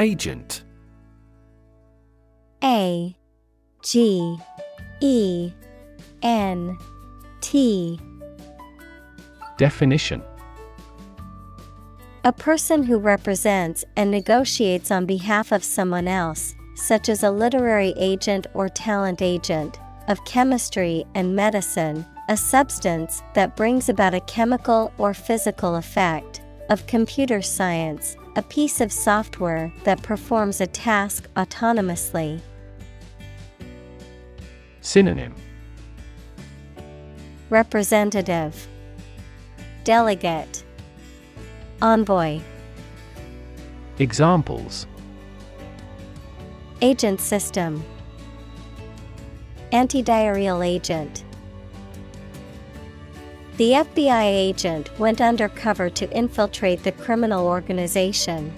[0.00, 0.64] Agent.
[2.64, 3.16] A
[3.84, 4.36] G
[5.00, 5.52] E
[6.22, 6.76] N
[7.40, 8.00] T.
[9.58, 10.24] Definition.
[12.24, 17.94] A person who represents and negotiates on behalf of someone else, such as a literary
[17.96, 19.78] agent or talent agent,
[20.08, 26.84] of chemistry and medicine, a substance that brings about a chemical or physical effect, of
[26.88, 32.40] computer science, a piece of software that performs a task autonomously.
[34.80, 35.34] Synonym.
[37.48, 38.66] Representative.
[39.84, 40.64] Delegate.
[41.80, 42.40] Envoy.
[43.98, 44.86] Examples
[46.82, 47.84] Agent system.
[49.70, 51.22] Antidiarrheal agent.
[53.56, 58.52] The FBI agent went undercover to infiltrate the criminal organization.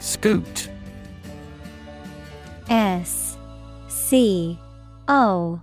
[0.00, 0.68] Scoot.
[2.68, 3.38] S
[3.86, 4.58] C
[5.06, 5.62] O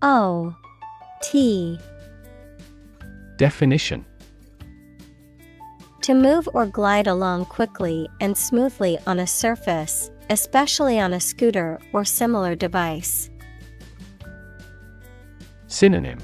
[0.00, 0.56] O
[1.22, 1.78] T.
[3.36, 4.06] Definition
[6.04, 11.80] To move or glide along quickly and smoothly on a surface, especially on a scooter
[11.94, 13.30] or similar device.
[15.66, 16.18] Synonym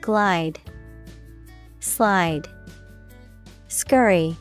[0.00, 0.58] Glide,
[1.78, 2.48] Slide,
[3.68, 4.36] Scurry.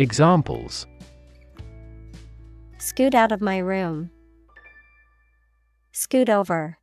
[0.00, 0.88] Examples
[2.78, 4.10] Scoot out of my room.
[5.92, 6.78] Scoot over.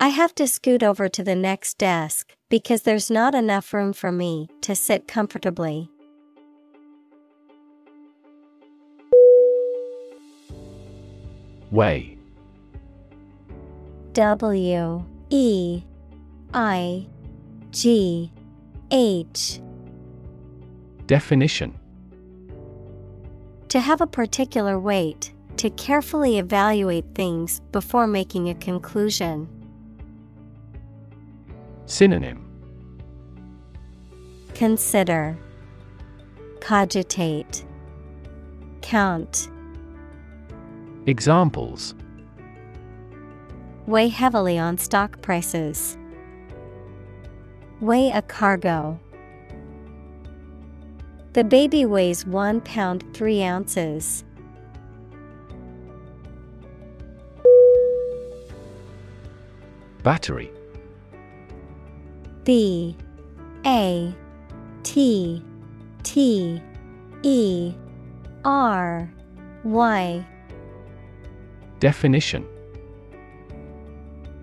[0.00, 4.10] I have to scoot over to the next desk because there's not enough room for
[4.10, 5.90] me to sit comfortably.
[11.70, 12.16] Weigh
[14.14, 15.82] W E
[16.54, 17.06] I
[17.70, 18.32] G
[18.90, 19.60] H
[21.06, 21.78] Definition
[23.68, 29.46] To have a particular weight, to carefully evaluate things before making a conclusion.
[31.88, 32.44] Synonym
[34.54, 35.38] Consider,
[36.60, 37.64] Cogitate,
[38.82, 39.48] Count.
[41.06, 41.94] Examples
[43.86, 45.96] Weigh heavily on stock prices.
[47.80, 49.00] Weigh a cargo.
[51.32, 54.24] The baby weighs one pound three ounces.
[60.02, 60.52] Battery
[62.48, 62.96] B
[63.66, 64.16] A
[64.82, 65.44] T
[66.02, 66.62] T
[67.22, 67.74] E
[68.42, 69.12] R
[69.64, 70.26] Y
[71.78, 72.46] Definition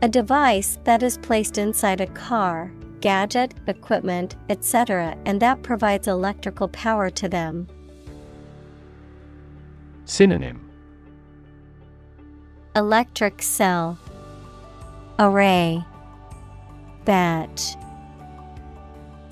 [0.04, 6.68] A device that is placed inside a car, gadget, equipment, etc., and that provides electrical
[6.68, 7.68] power to them.
[10.06, 10.70] Synonym
[12.76, 13.98] Electric cell,
[15.18, 15.84] Array,
[17.06, 17.76] Batch.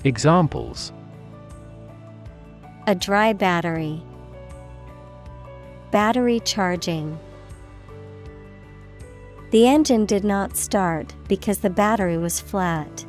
[0.04, 0.92] Examples
[2.86, 4.02] A dry battery.
[5.90, 7.18] Battery charging.
[9.50, 13.06] The engine did not start because the battery was flat.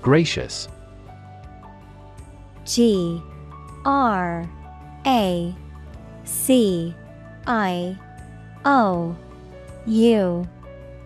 [0.00, 0.66] Gracious
[2.64, 3.22] G
[3.84, 4.50] R
[5.06, 5.54] A
[6.24, 6.92] C
[7.46, 7.96] I
[8.64, 9.16] O
[9.86, 10.48] U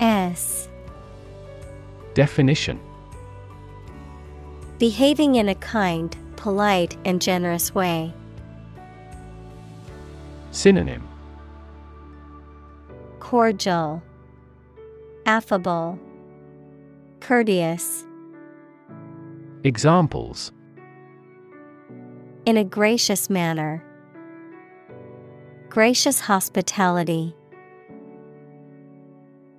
[0.01, 0.68] S
[2.14, 2.80] Definition
[4.78, 8.12] Behaving in a kind, polite, and generous way.
[10.51, 11.07] Synonym
[13.20, 14.03] Cordial,
[15.24, 15.99] Affable,
[17.20, 18.05] Courteous.
[19.64, 20.53] Examples
[22.44, 23.82] In a gracious manner.
[25.68, 27.34] Gracious hospitality.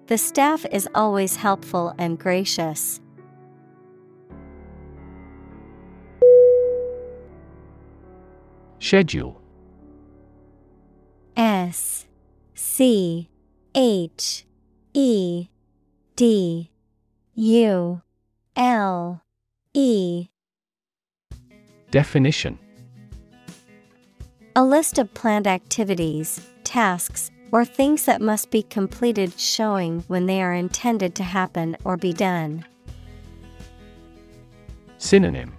[0.08, 3.02] The staff is always helpful and gracious.
[8.80, 9.42] Schedule.
[11.36, 12.06] S
[12.54, 13.30] C
[13.76, 14.46] H
[14.94, 15.48] E
[16.16, 16.72] D
[17.36, 18.02] U
[18.56, 19.22] L
[19.74, 20.28] E.
[21.92, 22.58] Definition.
[24.56, 30.42] A list of planned activities, tasks, or things that must be completed showing when they
[30.42, 32.66] are intended to happen or be done.
[34.98, 35.54] Synonym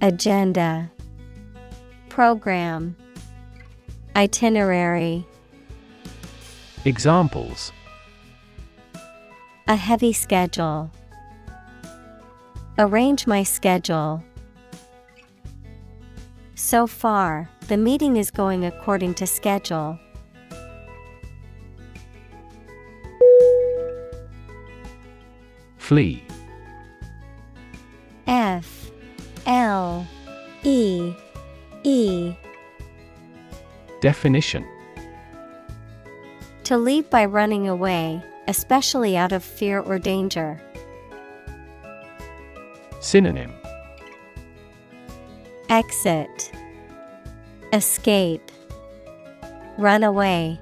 [0.00, 0.90] Agenda
[2.08, 2.96] Program
[4.16, 5.24] Itinerary
[6.84, 7.72] Examples
[9.68, 10.90] A heavy schedule.
[12.78, 14.24] Arrange my schedule.
[16.54, 19.96] So far, the meeting is going according to schedule.
[25.78, 26.20] Flee.
[28.26, 28.90] F
[29.46, 30.04] L
[30.64, 31.14] E
[31.84, 32.34] E.
[34.00, 34.66] Definition.
[36.64, 40.60] To leave by running away, especially out of fear or danger.
[42.98, 43.52] Synonym.
[45.68, 46.50] Exit
[47.72, 48.50] Escape
[49.78, 50.58] Run away.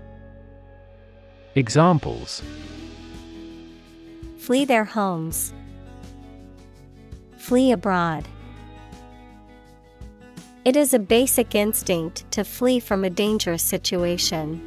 [1.55, 2.43] Examples
[4.37, 5.55] Flee their homes.
[7.39, 8.29] Flee abroad.
[10.67, 14.61] It is a basic instinct to flee from a dangerous situation.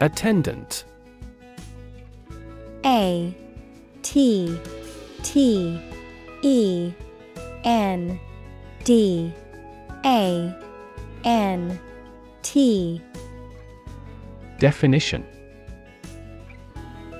[0.00, 0.84] Attendant
[2.84, 3.36] A
[4.02, 4.58] T
[5.22, 5.91] T
[6.42, 6.92] E
[7.64, 8.20] N
[8.84, 9.32] D
[10.04, 10.54] A
[11.24, 11.80] N
[12.42, 13.00] T.
[14.58, 15.24] Definition.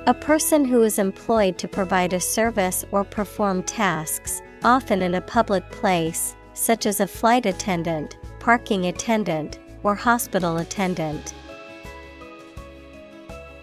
[0.06, 5.20] A person who is employed to provide a service or perform tasks, often in a
[5.20, 11.34] public place, such as a flight attendant, parking attendant, or hospital attendant.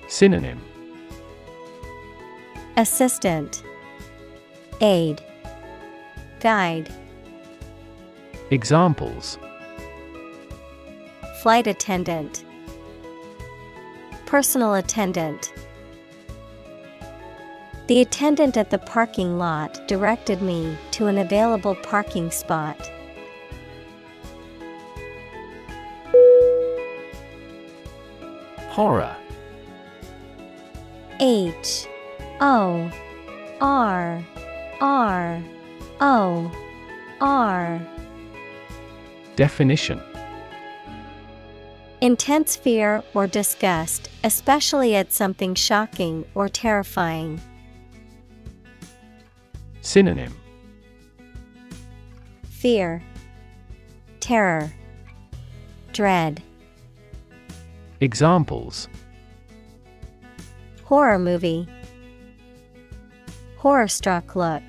[0.07, 0.62] Synonym.
[2.78, 3.64] Assistant.
[4.80, 5.22] Aid
[6.39, 6.89] Guide.
[8.51, 9.37] Examples.
[11.41, 12.45] Flight attendant.
[14.25, 15.51] Personal attendant.
[17.87, 22.89] The attendant at the parking lot directed me to an available parking spot.
[28.69, 29.15] Horror.
[31.19, 31.87] H
[32.39, 32.89] O
[33.59, 34.23] R
[34.79, 35.43] R
[36.01, 36.51] O
[37.19, 37.81] R
[39.35, 40.01] Definition
[42.01, 47.41] Intense fear or disgust, especially at something shocking or terrifying.
[49.81, 50.33] Synonym
[52.43, 53.03] Fear,
[54.21, 54.71] Terror,
[55.91, 56.41] Dread.
[57.99, 58.87] Examples
[60.85, 61.67] Horror movie.
[63.57, 64.63] Horror struck look.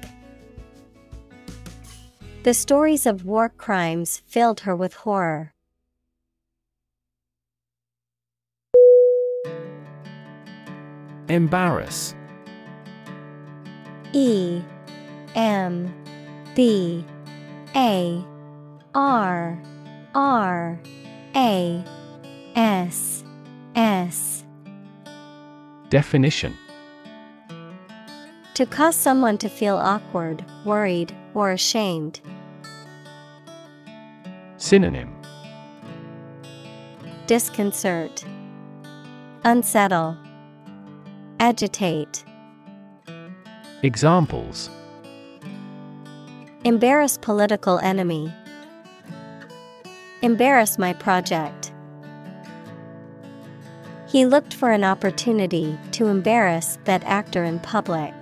[2.43, 5.53] The stories of war crimes filled her with horror.
[11.29, 12.15] Embarrass.
[14.15, 14.63] E
[15.35, 15.95] M
[16.55, 17.05] B
[17.77, 18.25] A
[18.95, 19.63] R
[20.15, 20.81] R
[21.37, 21.85] A
[22.57, 23.23] S
[23.75, 24.45] S.
[25.91, 26.57] Definition.
[28.55, 32.21] To cause someone to feel awkward, worried, or ashamed.
[34.57, 35.15] Synonym
[37.27, 38.25] Disconcert,
[39.45, 40.17] Unsettle,
[41.39, 42.25] Agitate.
[43.83, 44.69] Examples
[46.65, 48.31] Embarrass political enemy.
[50.21, 51.73] Embarrass my project.
[54.07, 58.13] He looked for an opportunity to embarrass that actor in public.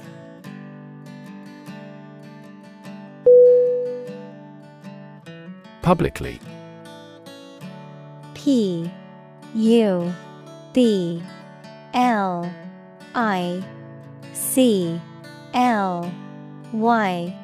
[5.88, 6.38] Publicly.
[8.34, 8.90] P
[9.54, 10.12] U
[10.74, 11.22] B
[11.94, 12.52] L
[13.14, 13.64] I
[14.34, 15.00] C
[15.54, 16.12] L
[16.74, 17.34] Y.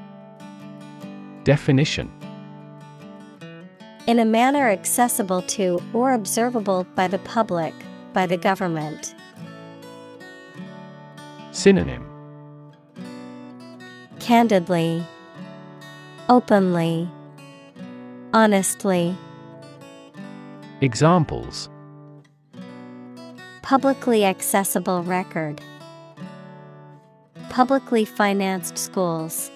[1.45, 2.13] Definition.
[4.07, 7.73] In a manner accessible to or observable by the public,
[8.13, 9.15] by the government.
[11.53, 12.05] Synonym.
[14.21, 15.03] Candidly,
[16.29, 17.09] Openly,
[18.35, 19.17] Honestly.
[20.81, 21.69] Examples
[23.63, 25.61] Publicly accessible record.
[27.49, 29.53] Publicly financed schools.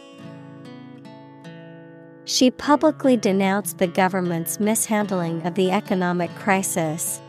[2.24, 7.20] She publicly denounced the government's mishandling of the economic crisis.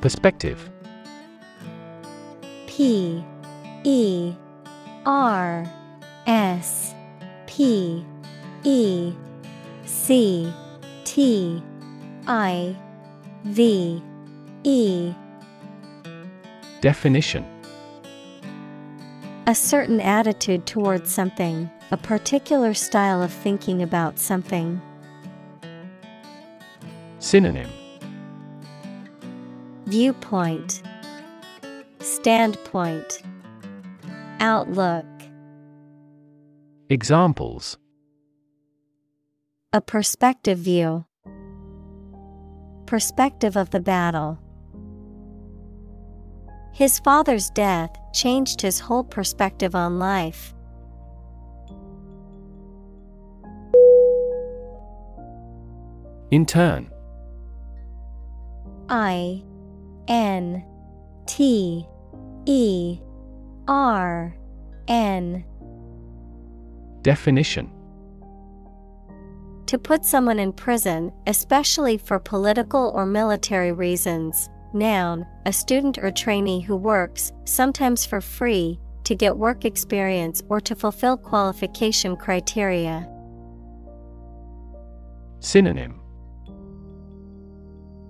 [0.00, 0.70] Perspective
[2.66, 3.24] P
[3.84, 4.34] E
[5.08, 5.64] R
[6.26, 6.94] S
[7.46, 8.04] P
[8.62, 9.14] E
[9.86, 10.52] C
[11.04, 11.62] T
[12.26, 12.76] I
[13.44, 14.02] V
[14.64, 15.14] E.
[16.82, 17.46] Definition.
[19.46, 24.78] A certain attitude towards something, a particular style of thinking about something.
[27.18, 27.70] Synonym.
[29.86, 30.82] Viewpoint,
[32.00, 33.22] Standpoint,
[34.40, 35.04] Outlook.
[36.88, 37.76] Examples
[39.72, 41.04] A perspective view.
[42.86, 44.38] Perspective of the battle.
[46.72, 50.54] His father's death changed his whole perspective on life.
[56.30, 56.90] In turn.
[58.88, 59.42] I
[60.06, 60.64] N
[61.26, 61.86] T
[62.46, 63.00] E
[63.68, 64.34] R
[64.88, 65.44] N
[67.02, 67.70] Definition
[69.66, 74.48] To put someone in prison, especially for political or military reasons.
[74.72, 80.60] Noun, a student or trainee who works, sometimes for free, to get work experience or
[80.60, 83.06] to fulfill qualification criteria.
[85.40, 86.00] Synonym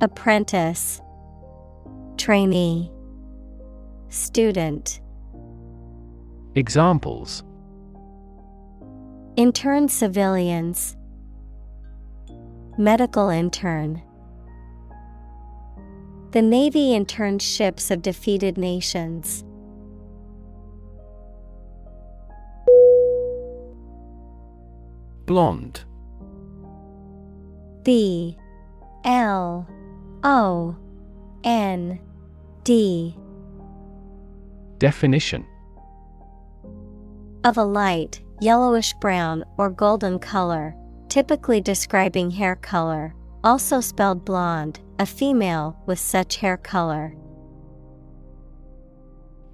[0.00, 1.00] Apprentice,
[2.16, 2.92] Trainee,
[4.08, 5.00] Student.
[6.58, 7.44] Examples
[9.36, 10.96] Intern civilians,
[12.76, 14.02] Medical intern.
[16.32, 19.44] The Navy interned ships of defeated nations.
[25.26, 25.84] Blonde.
[27.84, 28.36] B
[29.04, 29.64] L
[30.24, 30.76] O
[31.44, 32.00] N
[32.64, 33.16] D.
[34.78, 35.46] Definition
[37.44, 40.74] Of a light, yellowish brown or golden color,
[41.08, 43.14] typically describing hair color,
[43.44, 47.14] also spelled blonde, a female with such hair color.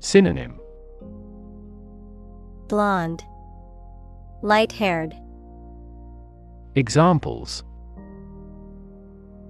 [0.01, 0.59] Synonym.
[2.69, 3.23] Blonde,
[4.43, 5.15] light haired,
[6.77, 7.63] Examples.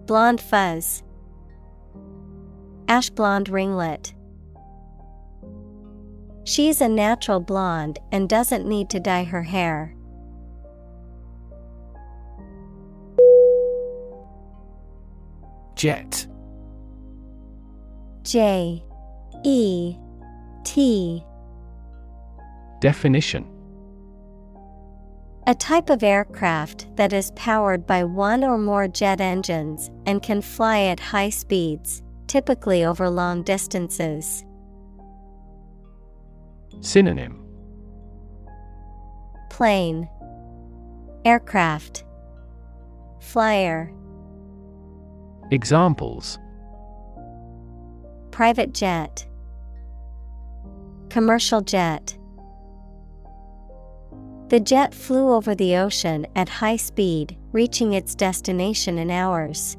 [0.05, 1.03] Blonde fuzz,
[2.87, 4.13] ash blonde ringlet.
[6.45, 9.95] She's a natural blonde and doesn't need to dye her hair.
[15.75, 16.27] Jet.
[18.23, 18.83] J
[19.43, 19.97] E
[20.65, 21.23] T
[22.81, 23.47] Definition
[25.47, 30.41] A type of aircraft that is powered by one or more jet engines and can
[30.41, 34.45] fly at high speeds, typically over long distances.
[36.81, 37.45] Synonym
[39.51, 40.09] Plane,
[41.25, 42.05] Aircraft,
[43.21, 43.93] Flyer,
[45.51, 46.39] Examples
[48.31, 49.27] Private jet,
[51.09, 52.19] Commercial jet.
[54.49, 59.77] The jet flew over the ocean at high speed, reaching its destination in hours.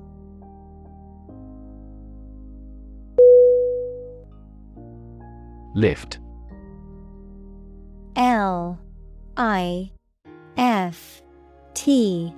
[5.76, 6.20] Lift.
[8.16, 8.80] L
[9.36, 9.92] I
[10.58, 11.22] F
[11.74, 12.34] T.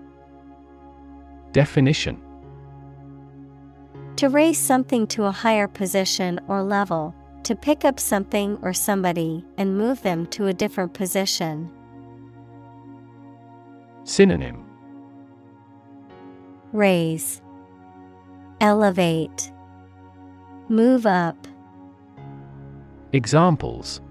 [1.52, 2.22] Definition.
[4.16, 7.14] To raise something to a higher position or level,
[7.44, 11.70] to pick up something or somebody and move them to a different position.
[14.04, 14.66] Synonym.
[16.74, 17.42] Raise,
[18.60, 19.52] Elevate,
[20.70, 21.48] Move up,
[23.14, 24.02] Examples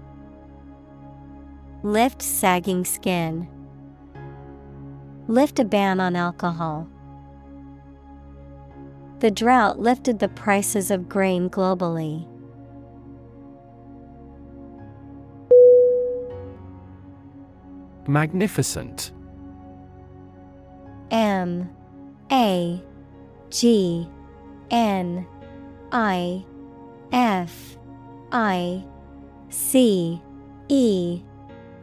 [1.87, 3.47] Lift sagging skin,
[5.29, 6.85] Lift a ban on alcohol.
[9.19, 12.27] The drought lifted the prices of grain globally.
[18.05, 19.13] Magnificent.
[21.09, 21.69] M
[22.29, 22.83] A
[23.49, 24.09] G
[24.71, 25.25] N
[25.93, 26.43] I
[27.13, 27.77] F
[28.33, 28.83] I
[29.47, 30.21] C
[30.67, 31.23] E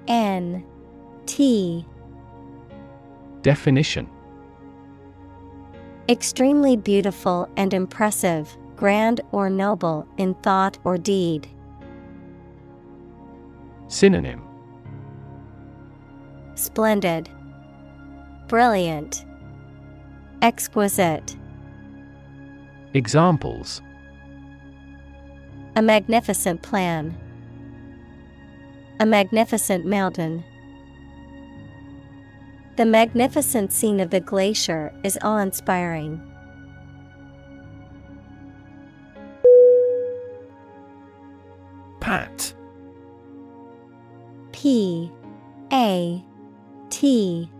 [0.08, 0.64] N
[1.26, 1.86] T
[3.42, 4.08] Definition
[6.08, 11.48] Extremely beautiful and impressive, grand or noble in thought or deed.
[13.88, 14.42] Synonym
[16.56, 17.28] Splendid,
[18.48, 19.24] Brilliant,
[20.42, 21.36] Exquisite.
[22.92, 23.80] Examples
[25.76, 27.16] A magnificent plan.
[29.00, 30.44] A magnificent mountain.
[32.76, 36.20] The magnificent scene of the glacier is awe inspiring.
[42.00, 42.54] Pat.
[44.52, 45.10] P
[45.72, 46.24] A
[46.90, 47.50] T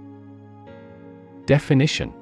[1.47, 2.12] Definition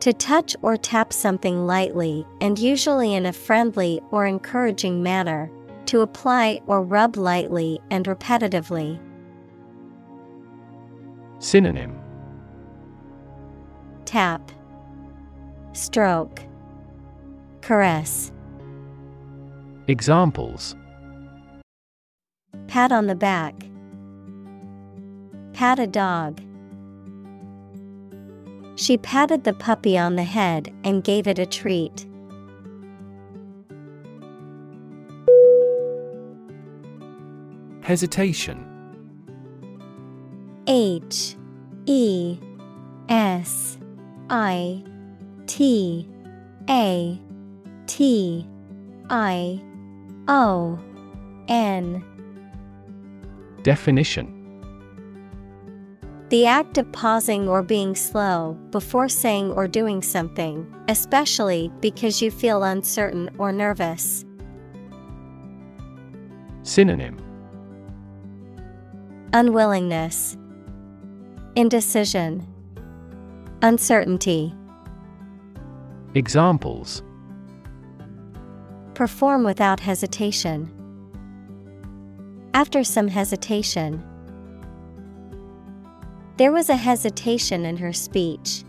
[0.00, 5.50] To touch or tap something lightly and usually in a friendly or encouraging manner,
[5.86, 9.00] to apply or rub lightly and repetitively.
[11.38, 12.00] Synonym
[14.04, 14.50] Tap,
[15.72, 16.40] Stroke,
[17.60, 18.32] Caress.
[19.88, 20.76] Examples
[22.68, 23.54] Pat on the back.
[25.52, 26.40] Pat a dog.
[28.76, 32.06] She patted the puppy on the head and gave it a treat.
[37.84, 38.64] Hesitation.
[40.66, 41.36] H
[41.84, 42.38] E
[43.10, 43.76] S
[44.30, 44.82] I
[45.46, 46.08] T
[46.70, 47.20] A
[47.86, 48.48] T
[49.10, 49.62] I
[50.28, 50.78] O
[51.48, 52.02] N.
[53.62, 54.30] Definition.
[56.30, 62.30] The act of pausing or being slow before saying or doing something, especially because you
[62.30, 64.24] feel uncertain or nervous.
[66.62, 67.23] Synonym
[69.36, 70.36] Unwillingness,
[71.56, 72.46] Indecision,
[73.62, 74.54] Uncertainty.
[76.14, 77.02] Examples
[78.94, 80.70] Perform without hesitation.
[82.54, 84.04] After some hesitation,
[86.36, 88.62] there was a hesitation in her speech.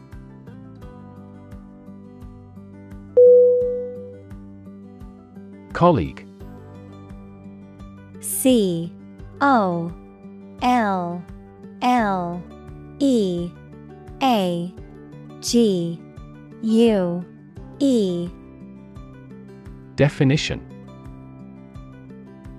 [5.73, 6.27] Colleague
[8.19, 8.91] C
[9.41, 9.93] O
[10.61, 11.23] L
[11.81, 12.43] L
[12.99, 13.49] E
[14.21, 14.73] A
[15.41, 15.99] G
[16.61, 17.25] U
[17.79, 18.29] E.
[19.95, 20.59] Definition.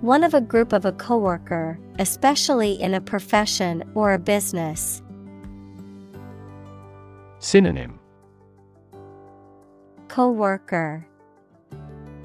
[0.00, 5.02] One of a group of a coworker, especially in a profession or a business.
[7.38, 7.98] Synonym.
[10.08, 11.06] Coworker.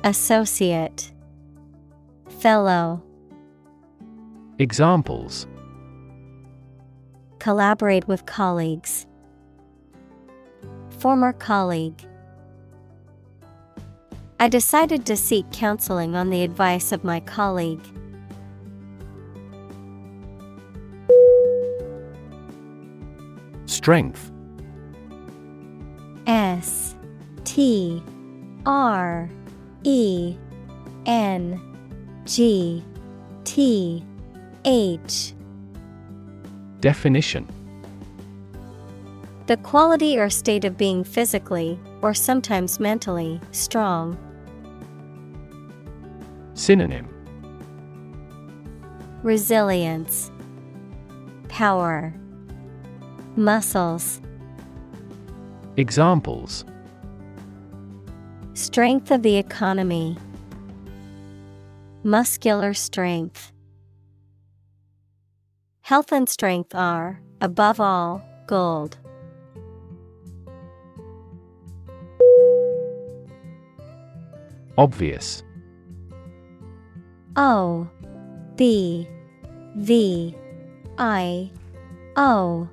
[0.03, 1.11] Associate.
[2.39, 3.03] Fellow.
[4.59, 5.47] Examples
[7.41, 9.07] Collaborate with colleagues.
[10.99, 11.99] Former colleague.
[14.39, 17.83] I decided to seek counseling on the advice of my colleague.
[23.65, 24.31] Strength
[26.27, 26.95] S
[27.43, 28.03] T
[28.67, 29.27] R
[29.81, 30.37] E
[31.07, 31.59] N
[32.25, 32.85] G
[33.45, 34.05] T
[34.63, 35.33] H
[36.81, 37.47] Definition.
[39.45, 44.17] The quality or state of being physically, or sometimes mentally, strong.
[46.53, 47.07] Synonym.
[49.23, 50.31] Resilience,
[51.49, 52.13] Power,
[53.35, 54.19] Muscles,
[55.77, 56.65] Examples.
[58.53, 60.17] Strength of the economy,
[62.03, 63.51] Muscular strength.
[65.91, 68.97] Health and strength are, above all, gold.
[74.77, 75.43] Obvious
[77.35, 77.89] O
[78.55, 79.05] B
[79.75, 80.33] V
[80.97, 81.51] I
[82.15, 82.69] O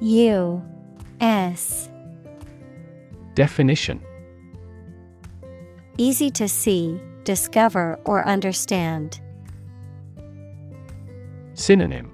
[0.00, 0.62] U
[1.20, 1.90] S
[3.34, 4.00] Definition
[5.98, 9.20] Easy to see, discover, or understand.
[11.54, 12.13] Synonym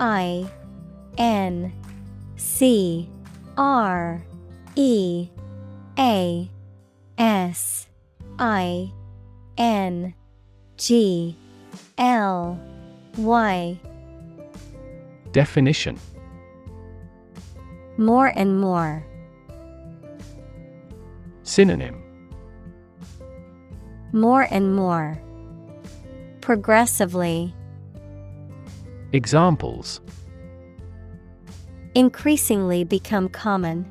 [0.00, 0.50] I
[1.18, 1.72] N
[2.36, 3.08] C
[3.58, 4.24] R
[4.74, 5.28] E
[5.98, 6.50] A
[7.18, 7.86] S
[8.38, 8.90] I
[9.58, 10.14] N
[10.78, 11.36] G
[11.98, 12.58] L
[13.18, 13.78] Y
[15.32, 15.98] Definition
[17.98, 19.04] More and more.
[21.42, 22.02] Synonym
[24.12, 25.20] More and more.
[26.40, 27.54] Progressively.
[29.12, 30.00] Examples
[31.96, 33.84] Increasingly become common.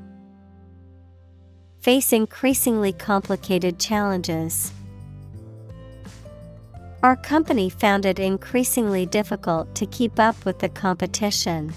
[1.82, 4.72] Face increasingly complicated challenges.
[7.03, 11.74] Our company found it increasingly difficult to keep up with the competition.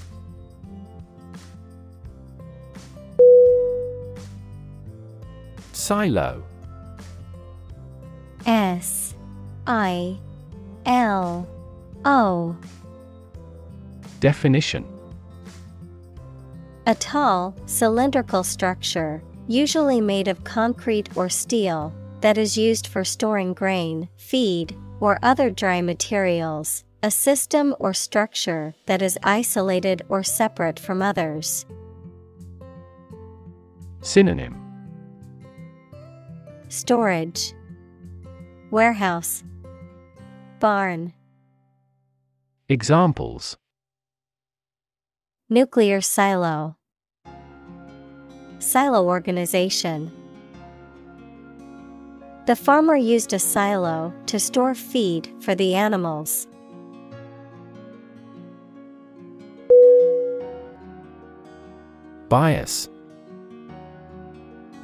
[5.73, 6.45] Silo
[8.47, 9.15] S
[9.67, 10.19] I
[10.87, 11.49] L
[12.05, 12.57] O
[14.23, 14.87] Definition.
[16.87, 23.53] A tall, cylindrical structure, usually made of concrete or steel, that is used for storing
[23.53, 30.79] grain, feed, or other dry materials, a system or structure that is isolated or separate
[30.79, 31.67] from others.
[34.03, 34.55] Synonym.
[36.69, 37.55] Storage,
[38.71, 39.43] Warehouse,
[40.61, 41.13] Barn,
[42.69, 43.57] Examples
[45.53, 46.79] Nuclear silo,
[48.59, 50.11] Silo organization.
[52.47, 56.47] The farmer used a silo to store feed for the animals.
[62.31, 62.89] Bias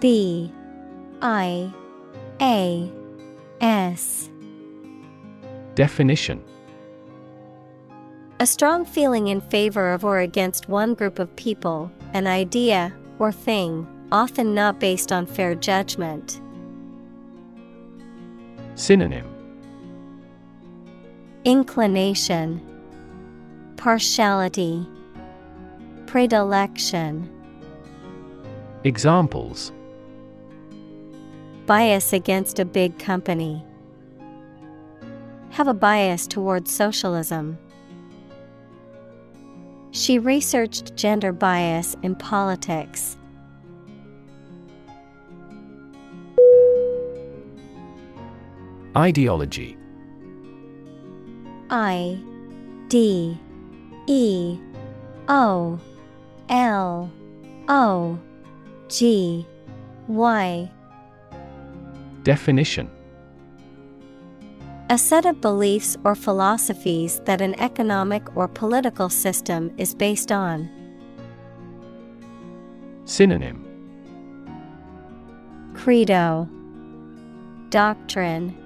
[0.01, 0.53] B
[1.23, 1.73] I
[2.43, 2.93] A
[3.63, 4.29] S
[5.75, 6.45] Definition
[8.41, 13.33] A strong feeling in favor of or against one group of people, an idea, or
[13.33, 16.41] thing, often not based on fair judgment.
[18.77, 19.27] Synonym
[21.45, 22.61] Inclination,
[23.77, 24.87] Partiality,
[26.07, 27.29] Predilection.
[28.85, 29.73] Examples
[31.67, 33.65] Bias against a big company.
[35.51, 37.59] Have a bias towards socialism.
[39.91, 43.17] She researched gender bias in politics.
[48.97, 49.77] Ideology.
[51.71, 52.19] I
[52.89, 53.39] D
[54.07, 54.59] E
[55.29, 55.79] O
[56.49, 57.11] L
[57.69, 58.19] O
[58.89, 59.47] G
[60.09, 60.71] Y.
[62.25, 62.91] Definition
[64.91, 70.71] A set of beliefs or philosophies that an economic or political system is based on.
[73.05, 73.67] Synonym
[75.75, 76.49] Credo
[77.69, 78.57] Doctrine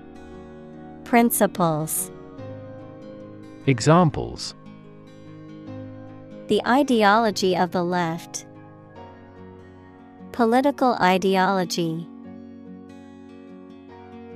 [1.02, 2.12] Principles
[3.66, 4.54] Examples
[6.46, 8.46] The ideology of the left.
[10.30, 12.08] Political ideology.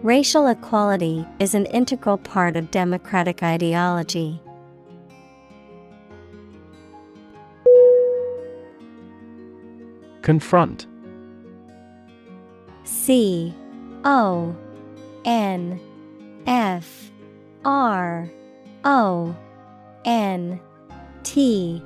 [0.02, 4.40] Racial equality is an integral part of democratic ideology.
[10.22, 10.86] Confront.
[12.84, 13.54] C
[14.04, 14.54] O
[15.24, 15.80] N
[16.46, 17.10] F
[17.64, 18.30] R
[18.84, 19.34] O
[20.04, 20.60] N
[21.22, 21.82] T.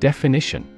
[0.00, 0.75] Definition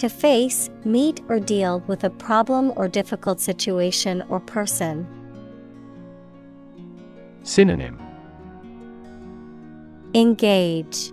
[0.00, 5.06] To face, meet, or deal with a problem or difficult situation or person.
[7.42, 8.00] Synonym
[10.14, 11.12] Engage,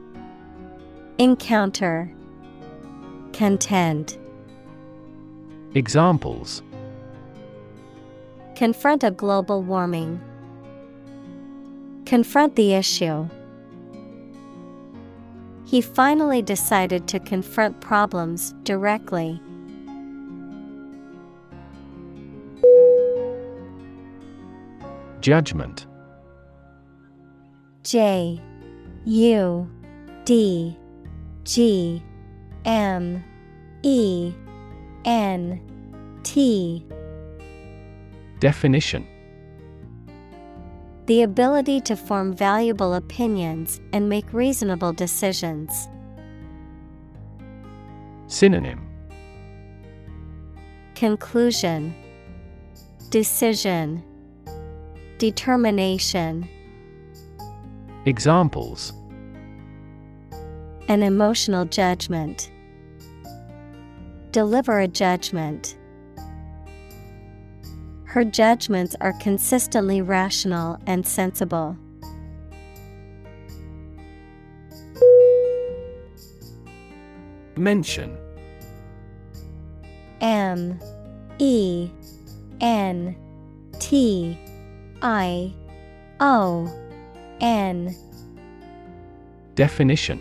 [1.17, 2.09] Encounter,
[3.33, 4.17] Contend.
[5.75, 6.63] Examples
[8.55, 10.21] Confront a global warming.
[12.05, 13.27] Confront the issue.
[15.67, 19.41] He finally decided to confront problems directly.
[25.19, 25.85] Judgment.
[27.83, 28.41] J
[29.03, 29.69] U
[30.23, 30.77] D
[31.43, 32.01] G
[32.63, 33.21] M
[33.83, 34.33] E
[35.03, 35.61] N
[36.23, 36.85] T.
[38.39, 39.05] Definition
[41.07, 45.87] The ability to form valuable opinions and make reasonable decisions.
[48.27, 48.85] Synonym
[50.95, 51.95] Conclusion
[53.09, 54.03] Decision
[55.17, 56.49] Determination
[58.05, 58.91] Examples
[60.89, 62.51] An emotional judgment.
[64.31, 65.76] Deliver a judgment.
[68.17, 71.77] Her judgments are consistently rational and sensible.
[77.55, 78.17] Mention
[80.19, 80.79] M
[81.37, 81.91] E
[82.59, 83.15] N
[83.77, 84.35] T
[85.03, 85.53] I
[86.19, 86.73] O
[87.39, 87.95] N
[89.53, 90.19] Definition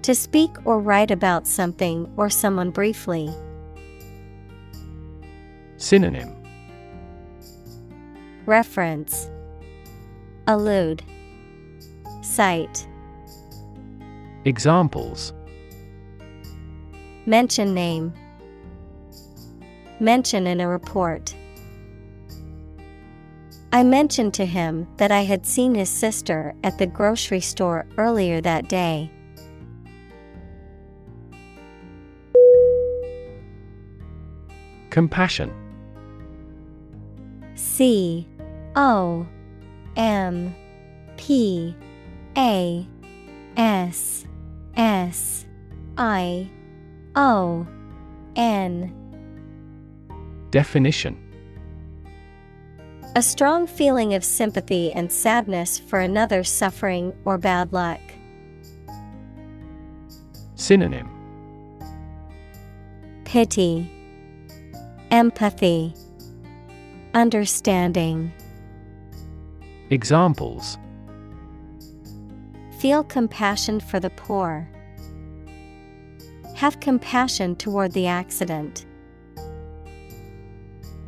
[0.00, 3.30] To speak or write about something or someone briefly.
[5.80, 6.36] Synonym.
[8.44, 9.30] Reference.
[10.46, 11.02] Allude.
[12.20, 12.86] Cite.
[14.44, 15.32] Examples.
[17.24, 18.12] Mention name.
[20.00, 21.34] Mention in a report.
[23.72, 28.42] I mentioned to him that I had seen his sister at the grocery store earlier
[28.42, 29.10] that day.
[34.90, 35.69] Compassion
[37.80, 38.28] C
[38.76, 39.26] O
[39.96, 40.54] M
[41.16, 41.74] P
[42.36, 42.86] A
[43.56, 44.26] S
[44.76, 45.46] S
[45.96, 46.50] I
[47.16, 47.66] O
[48.36, 48.94] N.
[50.50, 51.16] Definition.
[53.16, 58.00] A strong feeling of sympathy and sadness for another's suffering or bad luck.
[60.54, 61.08] Synonym.
[63.24, 63.90] Pity,
[65.10, 65.94] Empathy,
[67.14, 68.32] Understanding
[69.90, 70.78] Examples
[72.78, 74.70] Feel compassion for the poor.
[76.54, 78.86] Have compassion toward the accident.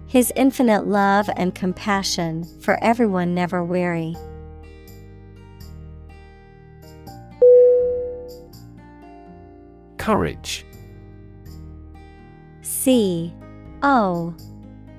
[0.09, 4.17] His infinite love and compassion for everyone never weary.
[9.99, 10.67] Courage
[12.63, 13.33] C
[13.85, 14.35] O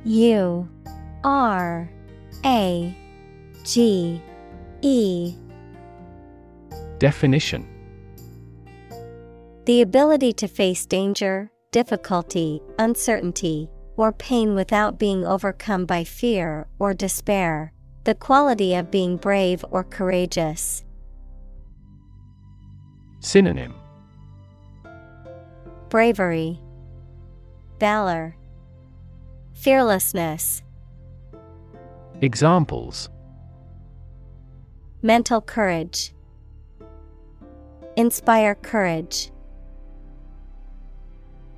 [0.06, 0.70] U
[1.24, 1.89] R
[2.45, 2.95] A
[3.63, 4.21] G
[4.82, 5.36] E
[6.99, 7.67] Definition
[9.65, 16.93] The ability to face danger, difficulty, uncertainty, or pain without being overcome by fear or
[16.93, 17.71] despair.
[18.03, 20.84] The quality of being brave or courageous.
[23.21, 23.74] Synonym
[25.88, 26.59] Bravery,
[27.80, 28.36] Valor,
[29.53, 30.63] Fearlessness.
[32.22, 33.09] Examples
[35.01, 36.14] Mental courage.
[37.97, 39.32] Inspire courage.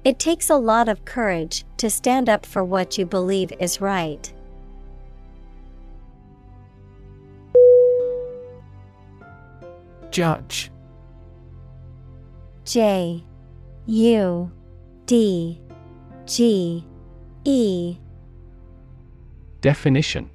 [0.04, 4.34] It takes a lot of courage to stand up for what you believe is right.
[10.10, 10.72] Judge.
[12.64, 13.24] J
[13.86, 14.52] U
[15.06, 15.62] D
[16.26, 16.84] G
[17.44, 17.98] E
[19.62, 20.32] Definition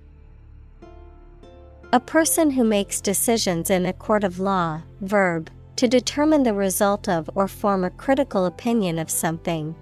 [1.92, 7.08] A person who makes decisions in a court of law, verb, to determine the result
[7.08, 9.74] of or form a critical opinion of something.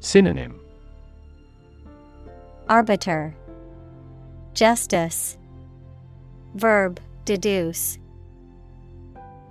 [0.00, 0.58] Synonym.
[2.70, 3.34] Arbiter,
[4.54, 5.36] Justice,
[6.54, 7.98] Verb, deduce,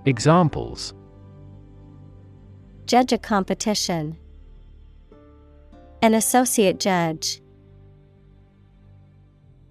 [0.05, 0.93] Examples.
[2.88, 4.17] Judge a competition,
[6.01, 7.41] An associate judge.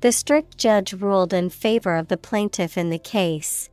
[0.04, 3.70] The strict judge ruled in favor of the plaintiff in the case.